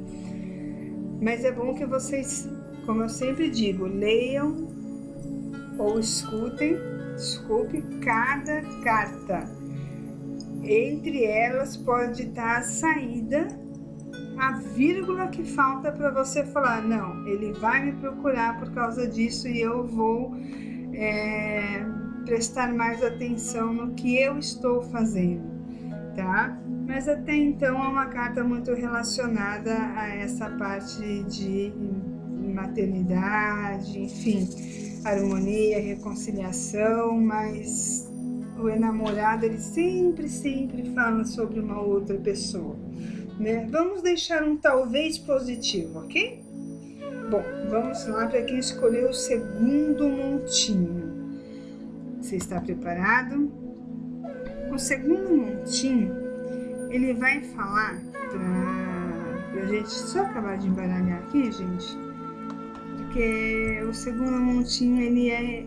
Mas 1.20 1.44
é 1.44 1.52
bom 1.52 1.74
que 1.74 1.84
vocês, 1.84 2.48
como 2.86 3.02
eu 3.02 3.08
sempre 3.08 3.50
digo, 3.50 3.84
leiam 3.86 4.75
ou 5.78 5.98
escutem, 5.98 6.76
desculpe, 7.14 7.82
cada 8.02 8.62
carta. 8.82 9.48
Entre 10.62 11.24
elas 11.24 11.76
pode 11.76 12.22
estar 12.22 12.58
a 12.58 12.62
saída, 12.62 13.46
a 14.38 14.52
vírgula 14.52 15.28
que 15.28 15.44
falta 15.44 15.92
para 15.92 16.10
você 16.10 16.44
falar: 16.44 16.82
não, 16.82 17.26
ele 17.26 17.52
vai 17.52 17.84
me 17.84 17.92
procurar 17.92 18.58
por 18.58 18.72
causa 18.72 19.06
disso 19.06 19.48
e 19.48 19.60
eu 19.60 19.86
vou 19.86 20.34
é, 20.92 21.84
prestar 22.24 22.72
mais 22.74 23.02
atenção 23.02 23.72
no 23.72 23.94
que 23.94 24.16
eu 24.20 24.38
estou 24.38 24.82
fazendo, 24.82 25.44
tá? 26.14 26.58
Mas 26.86 27.08
até 27.08 27.34
então 27.34 27.82
é 27.82 27.88
uma 27.88 28.06
carta 28.06 28.44
muito 28.44 28.72
relacionada 28.72 29.74
a 29.96 30.08
essa 30.08 30.50
parte 30.50 31.22
de 31.24 31.72
maternidade, 32.54 34.00
enfim, 34.00 34.48
harmonia, 35.10 35.80
reconciliação, 35.80 37.20
mas 37.20 38.10
o 38.58 38.68
enamorado 38.68 39.44
ele 39.44 39.58
sempre, 39.58 40.28
sempre 40.28 40.90
fala 40.94 41.24
sobre 41.24 41.60
uma 41.60 41.80
outra 41.80 42.16
pessoa. 42.16 42.76
Né? 43.38 43.66
Vamos 43.70 44.02
deixar 44.02 44.42
um 44.42 44.56
talvez 44.56 45.18
positivo, 45.18 46.00
ok? 46.00 46.42
Bom, 47.30 47.42
vamos 47.68 48.06
lá 48.06 48.26
para 48.26 48.42
quem 48.42 48.58
escolheu 48.58 49.10
o 49.10 49.14
segundo 49.14 50.08
montinho. 50.08 51.06
Você 52.20 52.36
está 52.36 52.60
preparado? 52.60 53.50
O 54.72 54.78
segundo 54.78 55.36
montinho 55.36 56.14
ele 56.90 57.14
vai 57.14 57.42
falar 57.42 58.00
pra, 58.30 59.52
pra 59.52 59.66
gente 59.66 59.90
só 59.90 60.20
acabar 60.22 60.56
de 60.56 60.68
embaralhar 60.68 61.18
aqui, 61.18 61.50
gente, 61.50 61.96
porque 63.16 63.82
o 63.88 63.94
segundo 63.94 64.38
montinho 64.38 65.00
ele 65.00 65.30
é 65.30 65.66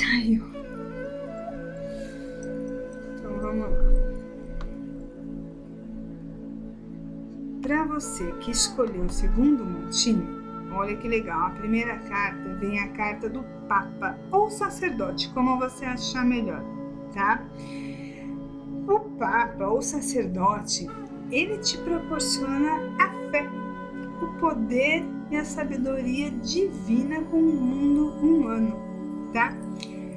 caiu. 0.00 0.44
Então 3.18 3.40
vamos 3.40 3.70
lá. 3.70 3.78
Para 7.60 7.84
você 7.86 8.30
que 8.34 8.52
escolheu 8.52 9.02
o 9.02 9.10
segundo 9.10 9.64
montinho, 9.64 10.44
olha 10.72 10.96
que 10.96 11.08
legal. 11.08 11.48
A 11.48 11.50
primeira 11.50 11.98
carta 11.98 12.54
vem 12.60 12.78
a 12.78 12.88
carta 12.90 13.28
do 13.28 13.42
Papa 13.68 14.16
ou 14.30 14.48
sacerdote, 14.48 15.30
como 15.30 15.58
você 15.58 15.84
achar 15.84 16.24
melhor, 16.24 16.62
tá? 17.12 17.42
O 18.86 19.00
Papa 19.18 19.66
ou 19.66 19.82
sacerdote, 19.82 20.88
ele 21.32 21.58
te 21.58 21.78
proporciona 21.78 22.94
a 23.00 23.30
fé, 23.32 23.48
o 24.22 24.38
poder 24.38 25.13
e 25.30 25.36
a 25.36 25.44
sabedoria 25.44 26.30
divina 26.30 27.20
com 27.22 27.38
o 27.38 27.52
mundo 27.52 28.08
humano, 28.20 29.30
tá? 29.32 29.54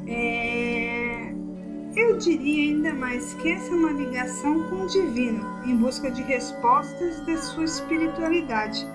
É... 0.07 1.33
Eu 1.95 2.17
diria 2.17 2.73
ainda 2.73 2.93
mais 2.93 3.33
que 3.35 3.51
essa 3.51 3.71
é 3.71 3.75
uma 3.75 3.91
ligação 3.91 4.69
com 4.69 4.83
o 4.83 4.87
divino, 4.87 5.43
em 5.65 5.75
busca 5.75 6.11
de 6.11 6.21
respostas 6.21 7.25
da 7.25 7.37
sua 7.37 7.63
espiritualidade. 7.63 8.85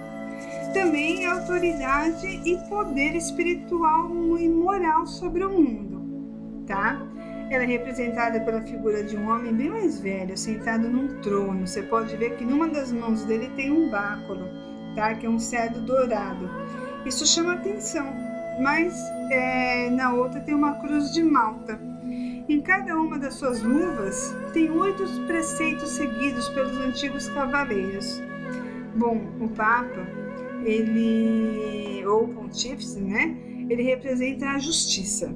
Também 0.73 1.26
autoridade 1.26 2.26
e 2.45 2.57
poder 2.69 3.16
espiritual 3.16 4.38
e 4.38 4.49
moral 4.49 5.07
sobre 5.07 5.45
o 5.45 5.50
mundo 5.50 5.92
tá? 6.66 7.00
Ela 7.50 7.64
é 7.64 7.66
representada 7.66 8.40
pela 8.40 8.62
figura 8.62 9.02
de 9.04 9.16
um 9.16 9.28
homem 9.28 9.52
bem 9.52 9.69
mais 9.69 10.00
velho, 10.00 10.37
sentado 10.37 10.88
num 10.88 11.21
trono. 11.21 11.66
Você 11.66 11.83
pode 11.83 12.16
ver 12.16 12.37
que 12.37 12.45
numa 12.45 12.69
das 12.69 12.90
mãos 12.90 13.25
dele 13.25 13.50
tem 13.54 13.71
um 13.71 13.90
báculo, 13.90 14.49
tá? 14.94 15.14
Que 15.14 15.26
é 15.26 15.30
um 15.30 15.38
cedro 15.38 15.80
dourado. 15.80 16.49
Isso 17.04 17.26
chama 17.26 17.54
atenção, 17.54 18.06
mas 18.61 18.94
é, 19.30 19.90
na 19.90 20.12
outra 20.12 20.40
tem 20.40 20.54
uma 20.54 20.75
cruz 20.75 21.12
de 21.12 21.22
malta. 21.22 21.80
Em 22.49 22.61
cada 22.61 22.96
uma 22.96 23.18
das 23.18 23.34
suas 23.34 23.62
luvas 23.62 24.34
tem 24.52 24.70
oito 24.70 25.04
preceitos 25.26 25.90
seguidos 25.90 26.49
pelos 26.50 26.76
antigos 26.78 27.28
cavaleiros. 27.28 28.20
Bom, 28.96 29.20
o 29.40 29.49
Papa, 29.49 30.06
ele, 30.64 32.04
ou 32.06 32.25
o 32.25 32.28
Pontífice, 32.28 33.00
né? 33.00 33.37
Ele 33.68 33.82
representa 33.82 34.50
a 34.50 34.58
justiça 34.58 35.34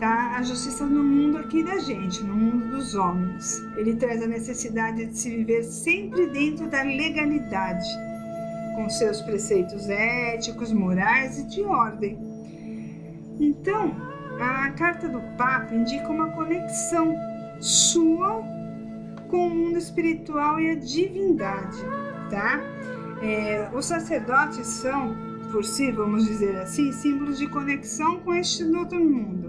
tá? 0.00 0.38
A 0.38 0.42
justiça 0.42 0.84
no 0.86 1.04
mundo 1.04 1.38
aqui 1.38 1.62
da 1.62 1.78
gente, 1.78 2.24
no 2.24 2.34
mundo 2.34 2.70
dos 2.70 2.94
homens. 2.94 3.62
Ele 3.76 3.94
traz 3.94 4.22
a 4.22 4.26
necessidade 4.26 5.04
de 5.04 5.16
se 5.16 5.30
viver 5.30 5.62
sempre 5.62 6.26
dentro 6.28 6.66
da 6.68 6.82
legalidade, 6.82 7.86
com 8.80 8.88
seus 8.88 9.20
preceitos 9.20 9.88
éticos, 9.88 10.72
morais 10.72 11.38
e 11.38 11.46
de 11.46 11.62
ordem. 11.62 12.18
Então, 13.38 13.94
a 14.40 14.70
carta 14.70 15.08
do 15.08 15.20
Papa 15.36 15.74
indica 15.74 16.08
uma 16.08 16.30
conexão 16.30 17.14
sua 17.60 18.42
com 19.28 19.46
o 19.46 19.50
mundo 19.50 19.78
espiritual 19.78 20.58
e 20.58 20.70
a 20.70 20.74
divindade, 20.74 21.78
tá? 22.30 22.60
É, 23.22 23.68
os 23.74 23.84
sacerdotes 23.84 24.66
são, 24.66 25.14
por 25.52 25.64
si, 25.64 25.92
vamos 25.92 26.24
dizer 26.24 26.56
assim, 26.56 26.90
símbolos 26.90 27.38
de 27.38 27.46
conexão 27.48 28.20
com 28.20 28.32
este 28.34 28.64
outro 28.64 28.98
mundo 28.98 29.40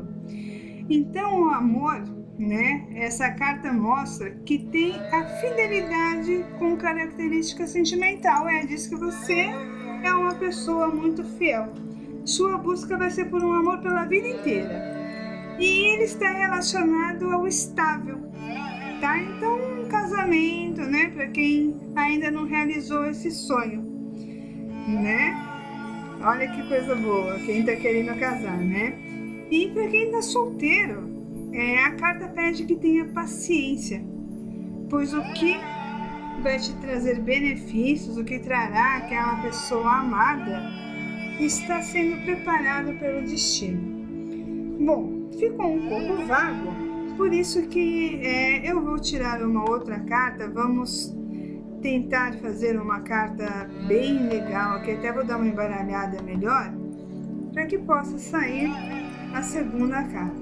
então, 0.93 1.43
o 1.43 1.49
amor, 1.49 2.03
né? 2.41 2.87
Essa 2.95 3.29
carta 3.29 3.71
mostra 3.71 4.31
que 4.45 4.57
tem 4.57 4.99
a 5.11 5.23
fidelidade 5.39 6.43
com 6.57 6.75
característica 6.75 7.67
sentimental. 7.67 8.49
É 8.49 8.65
diz 8.65 8.87
que 8.87 8.95
você 8.95 9.51
é 10.03 10.11
uma 10.11 10.33
pessoa 10.33 10.87
muito 10.87 11.23
fiel. 11.23 11.71
Sua 12.25 12.57
busca 12.57 12.97
vai 12.97 13.11
ser 13.11 13.25
por 13.25 13.43
um 13.43 13.53
amor 13.53 13.79
pela 13.79 14.05
vida 14.05 14.27
inteira. 14.27 15.55
E 15.59 15.93
ele 15.93 16.03
está 16.03 16.31
relacionado 16.31 17.31
ao 17.31 17.47
estável, 17.47 18.17
tá? 18.99 19.19
Então, 19.19 19.83
um 19.83 19.87
casamento, 19.87 20.81
né? 20.81 21.11
Para 21.11 21.27
quem 21.27 21.79
ainda 21.95 22.31
não 22.31 22.45
realizou 22.45 23.05
esse 23.05 23.29
sonho, 23.29 23.83
né? 24.87 25.35
Olha 26.23 26.47
que 26.47 26.67
coisa 26.67 26.95
boa, 26.95 27.37
quem 27.39 27.59
está 27.59 27.75
querendo 27.75 28.17
casar, 28.19 28.57
né? 28.57 28.93
E 29.51 29.69
para 29.73 29.87
quem 29.87 30.05
está 30.05 30.21
solteiro, 30.21 31.10
é, 31.53 31.83
a 31.83 31.91
carta 31.95 32.27
pede 32.27 32.65
que 32.65 32.75
tenha 32.75 33.05
paciência, 33.05 34.03
pois 34.89 35.13
o 35.13 35.21
que 35.33 35.57
vai 36.41 36.57
te 36.57 36.73
trazer 36.77 37.19
benefícios, 37.19 38.17
o 38.17 38.23
que 38.23 38.39
trará 38.39 38.97
aquela 38.97 39.41
pessoa 39.41 39.99
amada, 39.99 40.61
está 41.39 41.81
sendo 41.81 42.23
preparado 42.23 42.97
pelo 42.99 43.21
destino. 43.21 43.79
Bom, 44.83 45.29
ficou 45.37 45.73
um 45.73 45.87
pouco 45.87 46.25
vago, 46.25 46.71
por 47.17 47.33
isso 47.33 47.67
que 47.67 48.19
é, 48.23 48.69
eu 48.69 48.81
vou 48.83 48.99
tirar 48.99 49.43
uma 49.43 49.69
outra 49.69 49.99
carta, 49.99 50.49
vamos 50.49 51.15
tentar 51.81 52.33
fazer 52.35 52.79
uma 52.79 53.01
carta 53.01 53.69
bem 53.87 54.27
legal, 54.27 54.81
que 54.83 54.91
até 54.91 55.11
vou 55.11 55.25
dar 55.25 55.37
uma 55.37 55.47
embaralhada 55.47 56.21
melhor, 56.21 56.73
para 57.53 57.65
que 57.65 57.77
possa 57.77 58.17
sair 58.17 58.71
a 59.33 59.41
segunda 59.41 60.03
carta, 60.03 60.40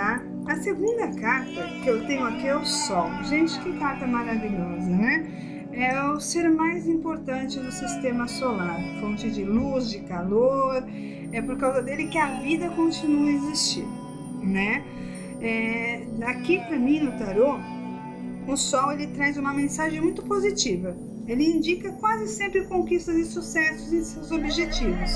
A 0.00 0.56
segunda 0.62 1.08
carta 1.20 1.68
que 1.82 1.86
eu 1.86 2.06
tenho 2.06 2.24
aqui 2.24 2.46
é 2.46 2.56
o 2.56 2.64
Sol. 2.64 3.10
Gente, 3.24 3.60
que 3.60 3.78
carta 3.78 4.06
maravilhosa, 4.06 4.88
né? 4.88 5.68
É 5.72 6.02
o 6.04 6.18
ser 6.18 6.50
mais 6.50 6.86
importante 6.86 7.58
do 7.58 7.70
sistema 7.70 8.26
solar, 8.26 8.80
fonte 9.00 9.30
de 9.30 9.44
luz, 9.44 9.90
de 9.90 10.00
calor. 10.00 10.82
É 11.30 11.42
por 11.42 11.58
causa 11.58 11.82
dele 11.82 12.06
que 12.06 12.18
a 12.18 12.40
vida 12.40 12.70
continua 12.70 13.28
a 13.28 13.32
existir, 13.32 13.84
né? 14.42 14.82
É, 15.40 16.02
aqui 16.24 16.58
para 16.58 16.78
mim 16.78 17.00
no 17.00 17.12
tarô, 17.18 17.58
o 18.46 18.56
Sol 18.56 18.92
ele 18.92 19.08
traz 19.08 19.36
uma 19.36 19.52
mensagem 19.52 20.00
muito 20.00 20.22
positiva. 20.22 20.96
Ele 21.26 21.44
indica 21.44 21.92
quase 21.92 22.28
sempre 22.28 22.64
conquistas 22.64 23.16
e 23.16 23.24
sucessos 23.26 23.92
em 23.92 24.02
seus 24.02 24.30
objetivos 24.32 25.10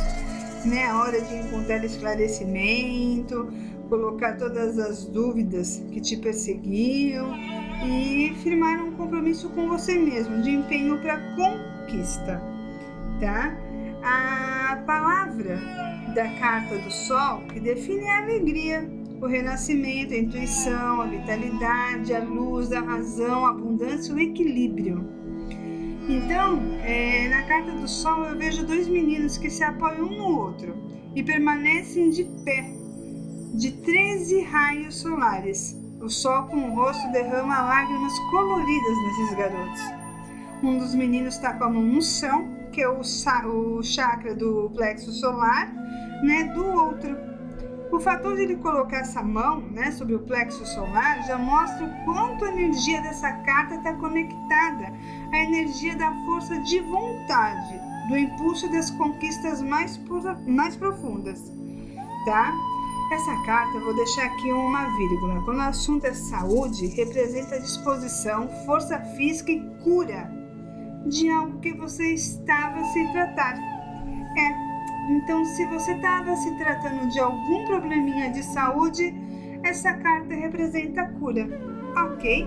né, 0.66 0.86
a 0.86 0.98
hora 0.98 1.20
de 1.20 1.34
encontrar 1.34 1.84
esclarecimento, 1.84 3.52
colocar 3.88 4.36
todas 4.36 4.78
as 4.78 5.04
dúvidas 5.06 5.82
que 5.90 6.00
te 6.00 6.16
perseguiam 6.16 7.34
e 7.84 8.34
firmar 8.42 8.82
um 8.82 8.92
compromisso 8.92 9.48
com 9.50 9.68
você 9.68 9.94
mesmo, 9.94 10.42
de 10.42 10.50
empenho 10.50 11.00
para 11.00 11.20
conquista, 11.34 12.42
tá? 13.20 13.56
A 14.02 14.82
palavra 14.86 15.60
da 16.14 16.28
carta 16.38 16.78
do 16.78 16.90
sol 16.90 17.40
que 17.52 17.60
define 17.60 18.08
a 18.08 18.18
alegria, 18.22 18.88
o 19.20 19.26
renascimento, 19.26 20.14
a 20.14 20.18
intuição, 20.18 21.02
a 21.02 21.06
vitalidade, 21.06 22.14
a 22.14 22.22
luz, 22.22 22.72
a 22.72 22.80
razão, 22.80 23.46
a 23.46 23.50
abundância, 23.50 24.14
o 24.14 24.18
equilíbrio. 24.18 25.16
Então, 26.08 26.60
é, 26.84 27.28
na 27.28 27.42
carta 27.48 27.72
do 27.72 27.88
Sol 27.88 28.26
eu 28.26 28.38
vejo 28.38 28.64
dois 28.64 28.86
meninos 28.86 29.36
que 29.36 29.50
se 29.50 29.64
apoiam 29.64 30.06
um 30.06 30.16
no 30.16 30.38
outro 30.38 30.76
e 31.16 31.22
permanecem 31.22 32.10
de 32.10 32.24
pé, 32.44 32.75
de 33.56 33.72
13 33.72 34.42
raios 34.42 34.96
solares. 34.96 35.76
O 36.00 36.08
Sol 36.10 36.44
com 36.44 36.56
o 36.56 36.74
rosto 36.74 37.10
derrama 37.10 37.62
lágrimas 37.62 38.16
coloridas 38.30 38.96
nesses 39.04 39.34
garotos. 39.36 39.80
Um 40.62 40.78
dos 40.78 40.94
meninos 40.94 41.34
está 41.34 41.54
com 41.54 41.64
a 41.64 41.70
mão 41.70 41.82
no 41.82 42.02
chão, 42.02 42.48
que 42.70 42.82
é 42.82 42.88
o, 42.88 43.00
o 43.00 43.82
chakra 43.82 44.34
do 44.34 44.70
plexo 44.74 45.10
solar, 45.10 45.72
né? 46.22 46.44
Do 46.54 46.64
outro 46.64 47.16
o 47.90 48.00
fator 48.00 48.34
de 48.34 48.42
ele 48.42 48.56
colocar 48.56 48.98
essa 48.98 49.22
mão 49.22 49.60
né, 49.70 49.90
sobre 49.92 50.14
o 50.14 50.18
plexo 50.18 50.66
solar 50.66 51.24
já 51.26 51.38
mostra 51.38 51.86
o 51.86 52.04
quanto 52.04 52.44
a 52.44 52.48
energia 52.48 53.00
dessa 53.00 53.30
carta 53.32 53.76
está 53.76 53.94
conectada 53.94 54.92
à 55.32 55.38
energia 55.38 55.96
da 55.96 56.12
força 56.26 56.58
de 56.58 56.80
vontade, 56.80 57.80
do 58.08 58.16
impulso 58.18 58.70
das 58.70 58.90
conquistas 58.90 59.62
mais, 59.62 60.00
mais 60.46 60.76
profundas. 60.76 61.40
Tá? 62.26 62.52
Essa 63.10 63.36
carta, 63.44 63.78
vou 63.78 63.94
deixar 63.94 64.26
aqui 64.26 64.52
uma 64.52 64.88
vírgula. 64.96 65.40
Quando 65.44 65.58
o 65.58 65.62
assunto 65.62 66.04
é 66.04 66.12
saúde, 66.12 66.86
representa 66.88 67.60
disposição, 67.60 68.48
força 68.66 68.98
física 69.16 69.52
e 69.52 69.60
cura 69.82 70.30
de 71.06 71.30
algo 71.30 71.60
que 71.60 71.72
você 71.72 72.14
estava 72.14 72.82
se 72.84 73.12
tratar. 73.12 73.56
É 74.36 74.66
então, 75.08 75.44
se 75.44 75.64
você 75.66 75.92
estava 75.92 76.34
se 76.34 76.50
tratando 76.58 77.08
de 77.08 77.20
algum 77.20 77.64
probleminha 77.64 78.30
de 78.30 78.42
saúde, 78.42 79.14
essa 79.62 79.94
carta 79.94 80.34
representa 80.34 81.02
a 81.02 81.12
cura, 81.12 81.46
ok? 81.96 82.46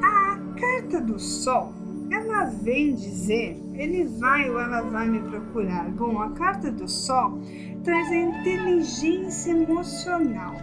A 0.00 0.38
carta 0.58 1.00
do 1.00 1.18
Sol, 1.18 1.74
ela 2.10 2.44
vem 2.44 2.94
dizer, 2.94 3.60
ele 3.74 4.04
vai 4.04 4.48
ou 4.50 4.60
ela 4.60 4.82
vai 4.82 5.08
me 5.08 5.20
procurar. 5.20 5.88
Bom, 5.90 6.20
a 6.20 6.30
carta 6.30 6.70
do 6.70 6.88
Sol 6.88 7.40
traz 7.82 8.08
a 8.10 8.16
inteligência 8.16 9.52
emocional, 9.52 10.54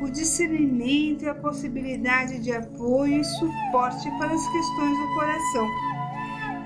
o 0.00 0.10
discernimento 0.10 1.24
e 1.24 1.28
a 1.28 1.34
possibilidade 1.34 2.38
de 2.40 2.52
apoio 2.52 3.20
e 3.20 3.24
suporte 3.24 4.10
para 4.18 4.32
as 4.32 4.48
questões 4.52 4.98
do 4.98 5.14
coração, 5.14 5.68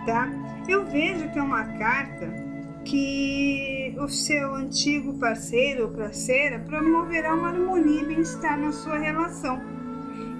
tá? 0.07 0.29
Eu 0.69 0.85
vejo 0.87 1.31
que 1.31 1.39
é 1.39 1.43
uma 1.43 1.65
carta 1.79 2.51
que 2.85 3.95
o 3.99 4.09
seu 4.09 4.55
antigo 4.55 5.15
parceiro 5.19 5.85
ou 5.85 5.91
parceira 5.91 6.59
promoverá 6.61 7.35
uma 7.35 7.49
harmonia 7.49 8.03
e 8.03 8.07
bem-estar 8.07 8.59
na 8.59 8.73
sua 8.73 8.99
relação. 8.99 9.61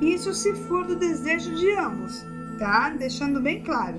Isso 0.01 0.33
se 0.33 0.55
for 0.55 0.87
do 0.87 0.97
desejo 0.97 1.55
de 1.55 1.71
ambos, 1.77 2.25
tá? 2.61 2.91
Deixando 2.91 3.41
bem 3.41 3.63
claro. 3.63 3.99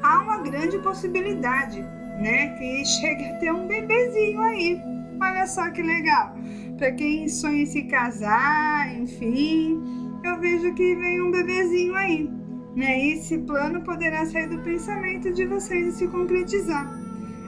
Há 0.00 0.22
uma 0.22 0.38
grande 0.38 0.78
possibilidade, 0.78 1.82
né, 2.22 2.56
que 2.56 2.84
chegue 2.86 3.24
a 3.24 3.36
ter 3.38 3.52
um 3.52 3.66
bebezinho 3.66 4.40
aí. 4.40 4.80
Olha 5.20 5.46
só 5.46 5.70
que 5.70 5.82
legal. 5.82 6.34
Para 6.78 6.92
quem 6.92 7.28
sonha 7.28 7.62
em 7.62 7.66
se 7.66 7.82
casar, 7.84 8.94
enfim, 8.96 9.82
eu 10.24 10.38
vejo 10.38 10.72
que 10.74 10.94
vem 10.94 11.20
um 11.20 11.30
bebezinho 11.30 11.94
aí. 11.94 12.30
Né? 12.76 13.08
Esse 13.08 13.38
plano 13.38 13.82
poderá 13.82 14.24
sair 14.26 14.48
do 14.48 14.58
pensamento 14.62 15.32
de 15.32 15.46
vocês 15.46 15.88
e 15.88 15.98
se 15.98 16.08
concretizar. 16.08 16.86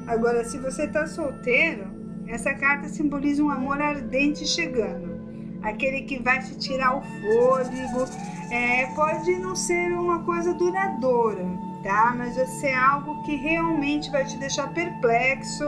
Agora, 0.06 0.42
se 0.44 0.58
você 0.58 0.84
está 0.84 1.06
solteiro, 1.06 1.84
essa 2.26 2.54
carta 2.54 2.88
simboliza 2.88 3.44
um 3.44 3.50
amor 3.50 3.80
ardente 3.80 4.46
chegando. 4.46 5.17
Aquele 5.62 6.02
que 6.02 6.22
vai 6.22 6.40
te 6.40 6.56
tirar 6.56 6.96
o 6.96 7.02
fôlego. 7.02 8.04
É, 8.50 8.86
pode 8.94 9.36
não 9.36 9.54
ser 9.54 9.92
uma 9.92 10.20
coisa 10.20 10.54
duradoura, 10.54 11.44
tá? 11.82 12.14
Mas 12.16 12.36
vai 12.36 12.46
ser 12.46 12.74
algo 12.74 13.22
que 13.24 13.36
realmente 13.36 14.10
vai 14.10 14.24
te 14.24 14.38
deixar 14.38 14.72
perplexo, 14.72 15.64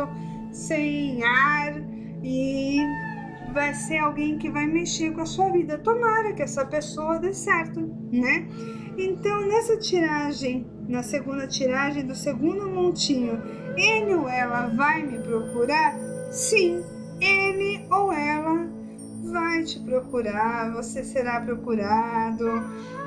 sem 0.53 1.23
ar 1.23 1.75
e 2.23 2.79
vai 3.53 3.75
ser 3.75 3.99
alguém 3.99 4.39
que 4.39 4.51
vai 4.51 4.67
mexer 4.67 5.13
com 5.13 5.21
a 5.23 5.27
sua 5.27 5.51
vida. 5.51 5.79
Tomara 5.79 6.33
que 6.33 6.43
essa 6.43 6.65
pessoa 6.65 7.19
dê 7.19 7.33
certo, 7.33 7.81
né? 8.13 8.49
Então, 8.97 9.47
nessa 9.47 9.77
tiragem, 9.77 10.67
na 10.89 11.03
segunda 11.03 11.47
tiragem 11.47 12.07
do 12.07 12.15
segundo 12.15 12.69
montinho, 12.69 13.41
ele 13.77 14.15
ou 14.15 14.29
ela 14.29 14.67
vai 14.69 15.03
me 15.03 15.19
procurar? 15.19 15.97
Sim, 16.31 16.83
ele 17.21 17.87
ou 17.91 18.13
ela 18.13 18.70
vai 19.31 19.63
te 19.63 19.79
procurar, 19.81 20.73
você 20.73 21.03
será 21.03 21.41
procurado. 21.41 22.47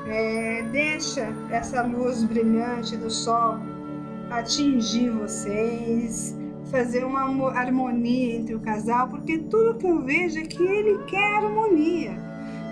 É, 0.06 0.62
deixa 0.72 1.28
essa 1.50 1.82
luz 1.82 2.24
brilhante 2.24 2.96
do 2.96 3.10
sol 3.10 3.58
atingir 4.30 5.10
vocês, 5.10 6.36
fazer 6.70 7.04
uma 7.04 7.22
harmonia 7.52 8.36
entre 8.36 8.54
o 8.54 8.60
casal, 8.60 9.08
porque 9.08 9.38
tudo 9.38 9.78
que 9.78 9.86
eu 9.86 10.02
vejo 10.02 10.38
é 10.38 10.42
que 10.42 10.62
ele 10.62 10.98
quer 11.04 11.36
harmonia, 11.36 12.12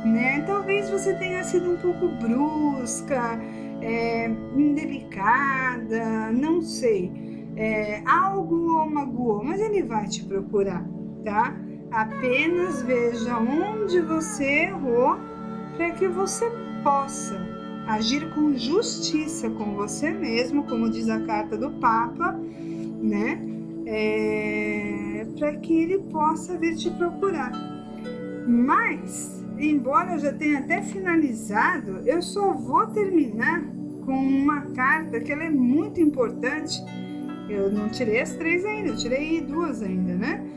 né? 0.05 0.43
Talvez 0.47 0.91
você 0.91 1.15
tenha 1.15 1.45
sido 1.45 1.73
um 1.73 1.77
pouco 1.77 2.09
brusca, 2.09 3.39
é, 3.81 4.29
indelicada, 4.57 6.33
não 6.33 6.63
sei, 6.63 7.13
é, 7.57 8.03
algo 8.07 8.79
ou 8.79 8.91
magoou, 8.91 9.45
mas 9.45 9.61
ele 9.61 9.83
vai 9.83 10.07
te 10.07 10.25
procurar, 10.25 10.85
tá? 11.25 11.55
Apenas 11.93 12.81
veja 12.83 13.39
onde 13.39 14.01
você 14.01 14.45
errou 14.45 15.19
para 15.77 15.91
que 15.91 16.09
você 16.09 16.51
possa 16.83 17.39
agir 17.87 18.31
com 18.31 18.57
justiça 18.57 19.51
com 19.51 19.75
você 19.75 20.11
mesmo, 20.11 20.65
como 20.65 20.89
diz 20.89 21.11
a 21.11 21.21
carta 21.21 21.57
do 21.57 21.71
Papa, 21.73 22.33
né? 22.33 23.41
É, 23.85 25.27
para 25.39 25.57
que 25.57 25.83
ele 25.83 25.99
possa 26.11 26.57
vir 26.57 26.77
te 26.77 26.91
procurar. 26.91 27.53
Mas, 28.47 29.45
embora 29.59 30.15
eu 30.15 30.19
já 30.19 30.33
tenha 30.33 30.61
até 30.61 30.81
finalizado, 30.81 32.01
eu 32.07 32.23
só 32.23 32.53
vou 32.53 32.87
terminar 32.87 33.63
com 34.07 34.17
uma 34.17 34.63
carta 34.73 35.21
que 35.21 35.31
ela 35.31 35.45
é 35.45 35.51
muito 35.51 36.01
importante. 36.01 36.83
Eu 37.51 37.71
não 37.71 37.91
tirei 37.91 38.21
as 38.21 38.35
três 38.35 38.65
ainda, 38.65 38.91
eu 38.91 38.97
tirei 38.97 39.43
duas 39.43 39.83
ainda, 39.83 40.15
né? 40.15 40.52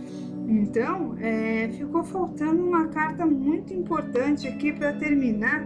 Então, 0.48 1.16
é, 1.20 1.70
ficou 1.70 2.04
faltando 2.04 2.64
uma 2.64 2.88
carta 2.88 3.26
muito 3.26 3.74
importante 3.74 4.48
aqui 4.48 4.72
para 4.72 4.94
terminar, 4.94 5.66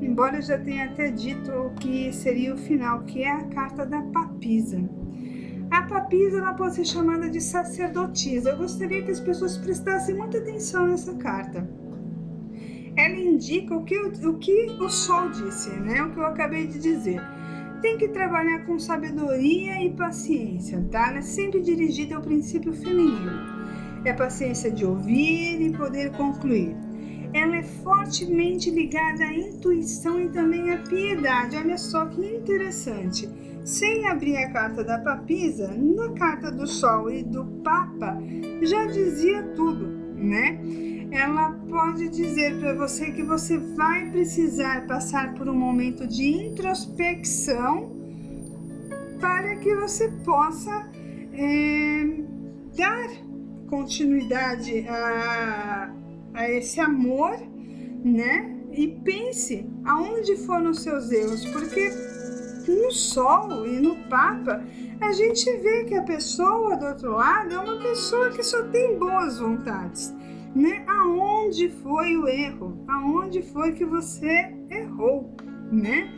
embora 0.00 0.36
eu 0.36 0.42
já 0.42 0.58
tenha 0.58 0.84
até 0.84 1.10
dito 1.10 1.50
o 1.50 1.70
que 1.70 2.12
seria 2.12 2.54
o 2.54 2.58
final, 2.58 3.02
que 3.04 3.22
é 3.22 3.30
a 3.30 3.44
carta 3.44 3.86
da 3.86 4.02
papisa. 4.02 4.78
A 5.70 5.82
papisa 5.82 6.38
ela 6.38 6.52
pode 6.52 6.74
ser 6.74 6.84
chamada 6.84 7.30
de 7.30 7.40
sacerdotisa. 7.40 8.50
Eu 8.50 8.58
gostaria 8.58 9.02
que 9.02 9.10
as 9.10 9.20
pessoas 9.20 9.56
prestassem 9.56 10.16
muita 10.16 10.38
atenção 10.38 10.86
nessa 10.86 11.14
carta. 11.14 11.66
Ela 12.96 13.16
indica 13.16 13.74
o 13.74 13.84
que 13.84 13.96
o, 13.96 14.38
que 14.38 14.66
o 14.80 14.88
sol 14.88 15.30
disse, 15.30 15.70
né? 15.70 16.02
O 16.02 16.10
que 16.10 16.18
eu 16.18 16.26
acabei 16.26 16.66
de 16.66 16.78
dizer. 16.78 17.22
Tem 17.80 17.96
que 17.96 18.08
trabalhar 18.08 18.66
com 18.66 18.78
sabedoria 18.78 19.82
e 19.82 19.94
paciência, 19.94 20.84
tá? 20.90 21.14
É 21.14 21.22
sempre 21.22 21.60
dirigida 21.60 22.16
ao 22.16 22.20
princípio 22.20 22.72
feminino 22.72 23.59
é 24.04 24.10
a 24.10 24.14
paciência 24.14 24.70
de 24.70 24.84
ouvir 24.84 25.60
e 25.60 25.70
poder 25.76 26.10
concluir. 26.12 26.74
Ela 27.32 27.58
é 27.58 27.62
fortemente 27.62 28.70
ligada 28.70 29.24
à 29.24 29.32
intuição 29.32 30.20
e 30.20 30.28
também 30.30 30.72
à 30.72 30.78
piedade. 30.78 31.56
Olha 31.56 31.78
só 31.78 32.06
que 32.06 32.20
interessante. 32.26 33.28
Sem 33.64 34.06
abrir 34.08 34.36
a 34.36 34.50
carta 34.50 34.82
da 34.82 34.98
papisa, 34.98 35.68
na 35.76 36.10
carta 36.12 36.50
do 36.50 36.66
Sol 36.66 37.10
e 37.10 37.22
do 37.22 37.44
Papa 37.62 38.18
já 38.62 38.86
dizia 38.86 39.42
tudo, 39.54 39.86
né? 40.16 40.58
Ela 41.12 41.52
pode 41.68 42.08
dizer 42.08 42.58
para 42.58 42.72
você 42.74 43.10
que 43.10 43.22
você 43.22 43.58
vai 43.58 44.10
precisar 44.10 44.86
passar 44.86 45.34
por 45.34 45.48
um 45.48 45.54
momento 45.54 46.06
de 46.06 46.26
introspecção 46.28 47.92
para 49.20 49.56
que 49.56 49.74
você 49.74 50.08
possa 50.24 50.88
é, 51.32 52.06
continuidade 53.70 54.86
a, 54.88 55.94
a 56.34 56.50
esse 56.50 56.80
amor, 56.80 57.38
né? 58.04 58.56
E 58.72 58.88
pense 58.88 59.66
aonde 59.84 60.36
foram 60.36 60.70
os 60.70 60.82
seus 60.82 61.10
erros, 61.10 61.44
porque 61.46 61.90
no 62.68 62.90
Sol 62.90 63.66
e 63.66 63.80
no 63.80 63.96
Papa 64.08 64.62
a 65.00 65.12
gente 65.12 65.50
vê 65.58 65.84
que 65.84 65.94
a 65.94 66.02
pessoa 66.02 66.76
do 66.76 66.86
outro 66.86 67.12
lado 67.12 67.54
é 67.54 67.58
uma 67.58 67.80
pessoa 67.80 68.30
que 68.30 68.42
só 68.42 68.62
tem 68.64 68.98
boas 68.98 69.38
vontades, 69.38 70.14
né? 70.54 70.84
Aonde 70.86 71.68
foi 71.68 72.16
o 72.16 72.28
erro? 72.28 72.84
Aonde 72.86 73.42
foi 73.42 73.72
que 73.72 73.84
você 73.84 74.54
errou, 74.68 75.34
né? 75.72 76.12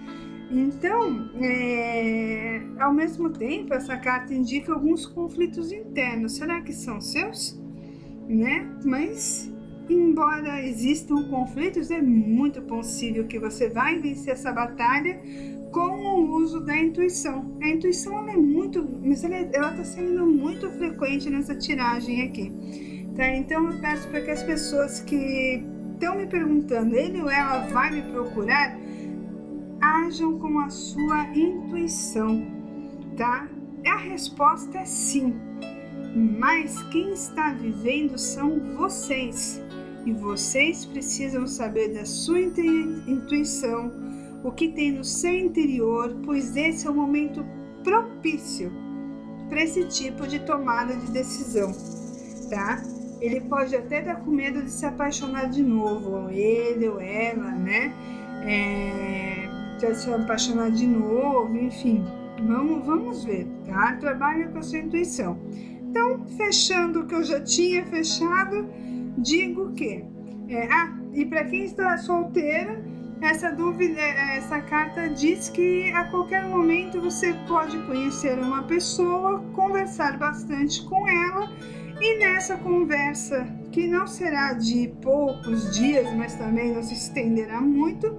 Então, 0.53 1.31
é, 1.41 2.61
ao 2.79 2.93
mesmo 2.93 3.31
tempo, 3.31 3.73
essa 3.73 3.97
carta 3.97 4.35
indica 4.35 4.73
alguns 4.73 5.07
conflitos 5.07 5.73
internos. 5.73 6.37
Será 6.37 6.61
que 6.61 6.75
são 6.75 7.01
seus? 7.01 7.59
Né? 8.29 8.71
Mas, 8.85 9.51
embora 9.89 10.63
existam 10.63 11.25
conflitos, 11.31 11.91
é 11.91 12.03
muito 12.03 12.61
possível 12.63 13.27
que 13.27 13.39
você 13.39 13.71
vai 13.71 13.99
vencer 13.99 14.35
essa 14.35 14.53
batalha 14.53 15.23
com 15.73 15.81
o 15.81 16.37
uso 16.37 16.61
da 16.61 16.77
intuição. 16.77 17.57
A 17.63 17.69
intuição 17.69 18.29
é 18.29 18.37
muito, 18.37 18.87
mas 19.03 19.25
ela 19.25 19.71
está 19.71 19.85
sendo 19.85 20.27
muito 20.27 20.71
frequente 20.73 21.31
nessa 21.31 21.55
tiragem 21.55 22.25
aqui. 22.25 22.53
Tá? 23.17 23.27
Então, 23.29 23.71
eu 23.71 23.81
peço 23.81 24.07
para 24.09 24.21
que 24.21 24.31
as 24.31 24.43
pessoas 24.43 25.01
que 25.01 25.65
estão 25.95 26.15
me 26.15 26.27
perguntando, 26.27 26.95
ele 26.95 27.23
ou 27.23 27.31
ela 27.31 27.61
vai 27.69 27.91
me 27.91 28.03
procurar, 28.03 28.77
ajam 30.07 30.39
com 30.39 30.59
a 30.59 30.69
sua 30.69 31.27
intuição, 31.35 32.45
tá? 33.17 33.49
A 33.87 33.97
resposta 33.97 34.79
é 34.79 34.85
sim, 34.85 35.35
mas 36.39 36.83
quem 36.85 37.13
está 37.13 37.53
vivendo 37.53 38.19
são 38.19 38.59
vocês 38.77 39.63
e 40.05 40.13
vocês 40.13 40.85
precisam 40.85 41.47
saber 41.47 41.95
da 41.95 42.05
sua 42.05 42.41
intuição, 42.41 43.93
o 44.43 44.51
que 44.51 44.69
tem 44.69 44.93
no 44.93 45.05
seu 45.05 45.33
interior, 45.33 46.17
pois 46.25 46.57
esse 46.57 46.87
é 46.87 46.91
o 46.91 46.95
momento 46.95 47.45
propício 47.85 48.73
para 49.49 49.63
esse 49.63 49.85
tipo 49.87 50.27
de 50.27 50.41
tomada 50.41 50.97
de 50.97 51.11
decisão, 51.13 51.73
tá? 52.51 52.83
Ele 53.21 53.41
pode 53.43 53.77
até 53.77 54.03
dar 54.03 54.17
com 54.17 54.33
medo 54.33 54.63
de 54.63 54.71
se 54.71 54.85
apaixonar 54.85 55.49
de 55.49 55.63
novo, 55.63 56.29
ele 56.31 56.89
ou 56.89 57.01
ela, 57.01 57.53
né? 57.53 57.95
É, 58.45 59.42
quer 59.83 59.97
se 59.97 60.15
apaixonar 60.15 60.71
de 60.71 60.87
novo, 60.87 61.57
enfim. 61.59 62.05
Vamos, 62.47 62.87
vamos 62.87 63.25
ver, 63.25 63.49
tá? 63.67 63.97
Trabalha 63.97 64.47
com 64.47 64.59
a 64.59 64.63
sua 64.63 64.79
intuição. 64.79 65.37
Então, 65.81 66.25
fechando 66.37 67.01
o 67.01 67.07
que 67.07 67.15
eu 67.17 67.25
já 67.25 67.41
tinha 67.41 67.85
fechado, 67.87 68.69
digo 69.19 69.73
que. 69.73 70.05
É, 70.49 70.69
ah, 70.73 70.97
e 71.13 71.27
para 71.27 71.45
quem 71.45 71.65
está 71.65 71.99
solteira, 71.99 72.81
essa 73.21 73.51
dúvida, 73.51 74.01
é, 74.01 74.37
essa 74.37 74.61
carta 74.61 75.09
diz 75.09 75.49
que 75.49 75.91
a 75.91 76.05
qualquer 76.05 76.45
momento 76.45 77.01
você 77.01 77.33
pode 77.49 77.77
conhecer 77.87 78.39
uma 78.39 78.63
pessoa, 78.63 79.41
conversar 79.53 80.17
bastante 80.17 80.85
com 80.85 81.09
ela 81.09 81.51
e 82.01 82.19
nessa 82.19 82.57
conversa, 82.57 83.47
que 83.73 83.87
não 83.89 84.07
será 84.07 84.53
de 84.53 84.93
poucos 85.01 85.75
dias, 85.77 86.13
mas 86.15 86.35
também 86.35 86.73
não 86.73 86.83
se 86.83 86.95
estenderá 86.95 87.61
muito, 87.61 88.17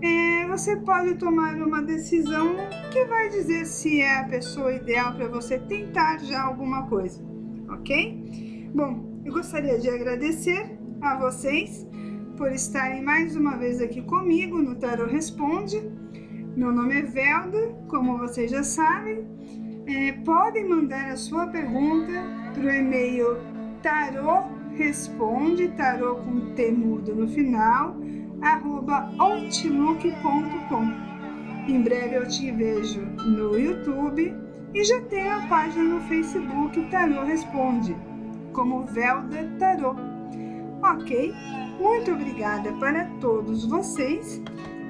é, 0.00 0.46
você 0.48 0.76
pode 0.76 1.14
tomar 1.14 1.54
uma 1.56 1.82
decisão 1.82 2.56
que 2.92 3.04
vai 3.06 3.28
dizer 3.28 3.66
se 3.66 4.00
é 4.00 4.18
a 4.18 4.24
pessoa 4.24 4.72
ideal 4.72 5.14
para 5.14 5.28
você 5.28 5.58
tentar 5.58 6.18
já 6.18 6.42
alguma 6.42 6.86
coisa, 6.86 7.22
ok? 7.68 8.70
Bom, 8.74 9.22
eu 9.24 9.32
gostaria 9.32 9.78
de 9.78 9.88
agradecer 9.88 10.78
a 11.00 11.16
vocês 11.16 11.86
por 12.36 12.52
estarem 12.52 13.02
mais 13.02 13.34
uma 13.34 13.56
vez 13.56 13.80
aqui 13.80 14.00
comigo 14.02 14.58
no 14.58 14.76
Tarot 14.76 15.10
Responde. 15.10 15.80
Meu 16.56 16.72
nome 16.72 17.00
é 17.00 17.02
Velda, 17.02 17.76
como 17.88 18.18
vocês 18.18 18.50
já 18.50 18.62
sabem. 18.62 19.26
É, 19.86 20.12
podem 20.24 20.68
mandar 20.68 21.10
a 21.10 21.16
sua 21.16 21.46
pergunta 21.46 22.12
para 22.54 22.62
o 22.62 22.70
e-mail 22.70 23.36
tarot 23.82 24.48
responde, 24.76 25.68
tarot 25.68 26.22
com 26.22 26.54
T 26.54 26.70
mudo 26.70 27.14
no 27.14 27.28
final, 27.28 27.96
outlook.com. 29.18 31.08
Em 31.68 31.82
breve 31.82 32.16
eu 32.16 32.28
te 32.28 32.50
vejo 32.50 33.00
no 33.00 33.58
YouTube 33.58 34.34
e 34.74 34.84
já 34.84 35.00
tenho 35.02 35.32
a 35.32 35.46
página 35.48 35.84
no 35.84 36.00
Facebook 36.02 36.80
Tarô 36.90 37.24
Responde, 37.24 37.96
como 38.52 38.84
Velda 38.86 39.48
Tarô. 39.58 39.94
Ok? 40.82 41.34
Muito 41.80 42.12
obrigada 42.12 42.72
para 42.74 43.04
todos 43.20 43.64
vocês 43.66 44.42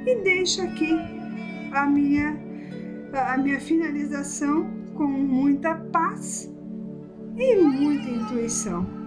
e 0.06 0.16
deixo 0.22 0.62
aqui 0.62 0.96
a 1.72 1.87
minha, 1.87 2.37
a 3.12 3.37
minha 3.37 3.61
finalização 3.61 4.66
com 4.94 5.06
muita 5.06 5.74
paz 5.92 6.52
e 7.37 7.56
muita 7.56 8.08
intuição. 8.11 8.97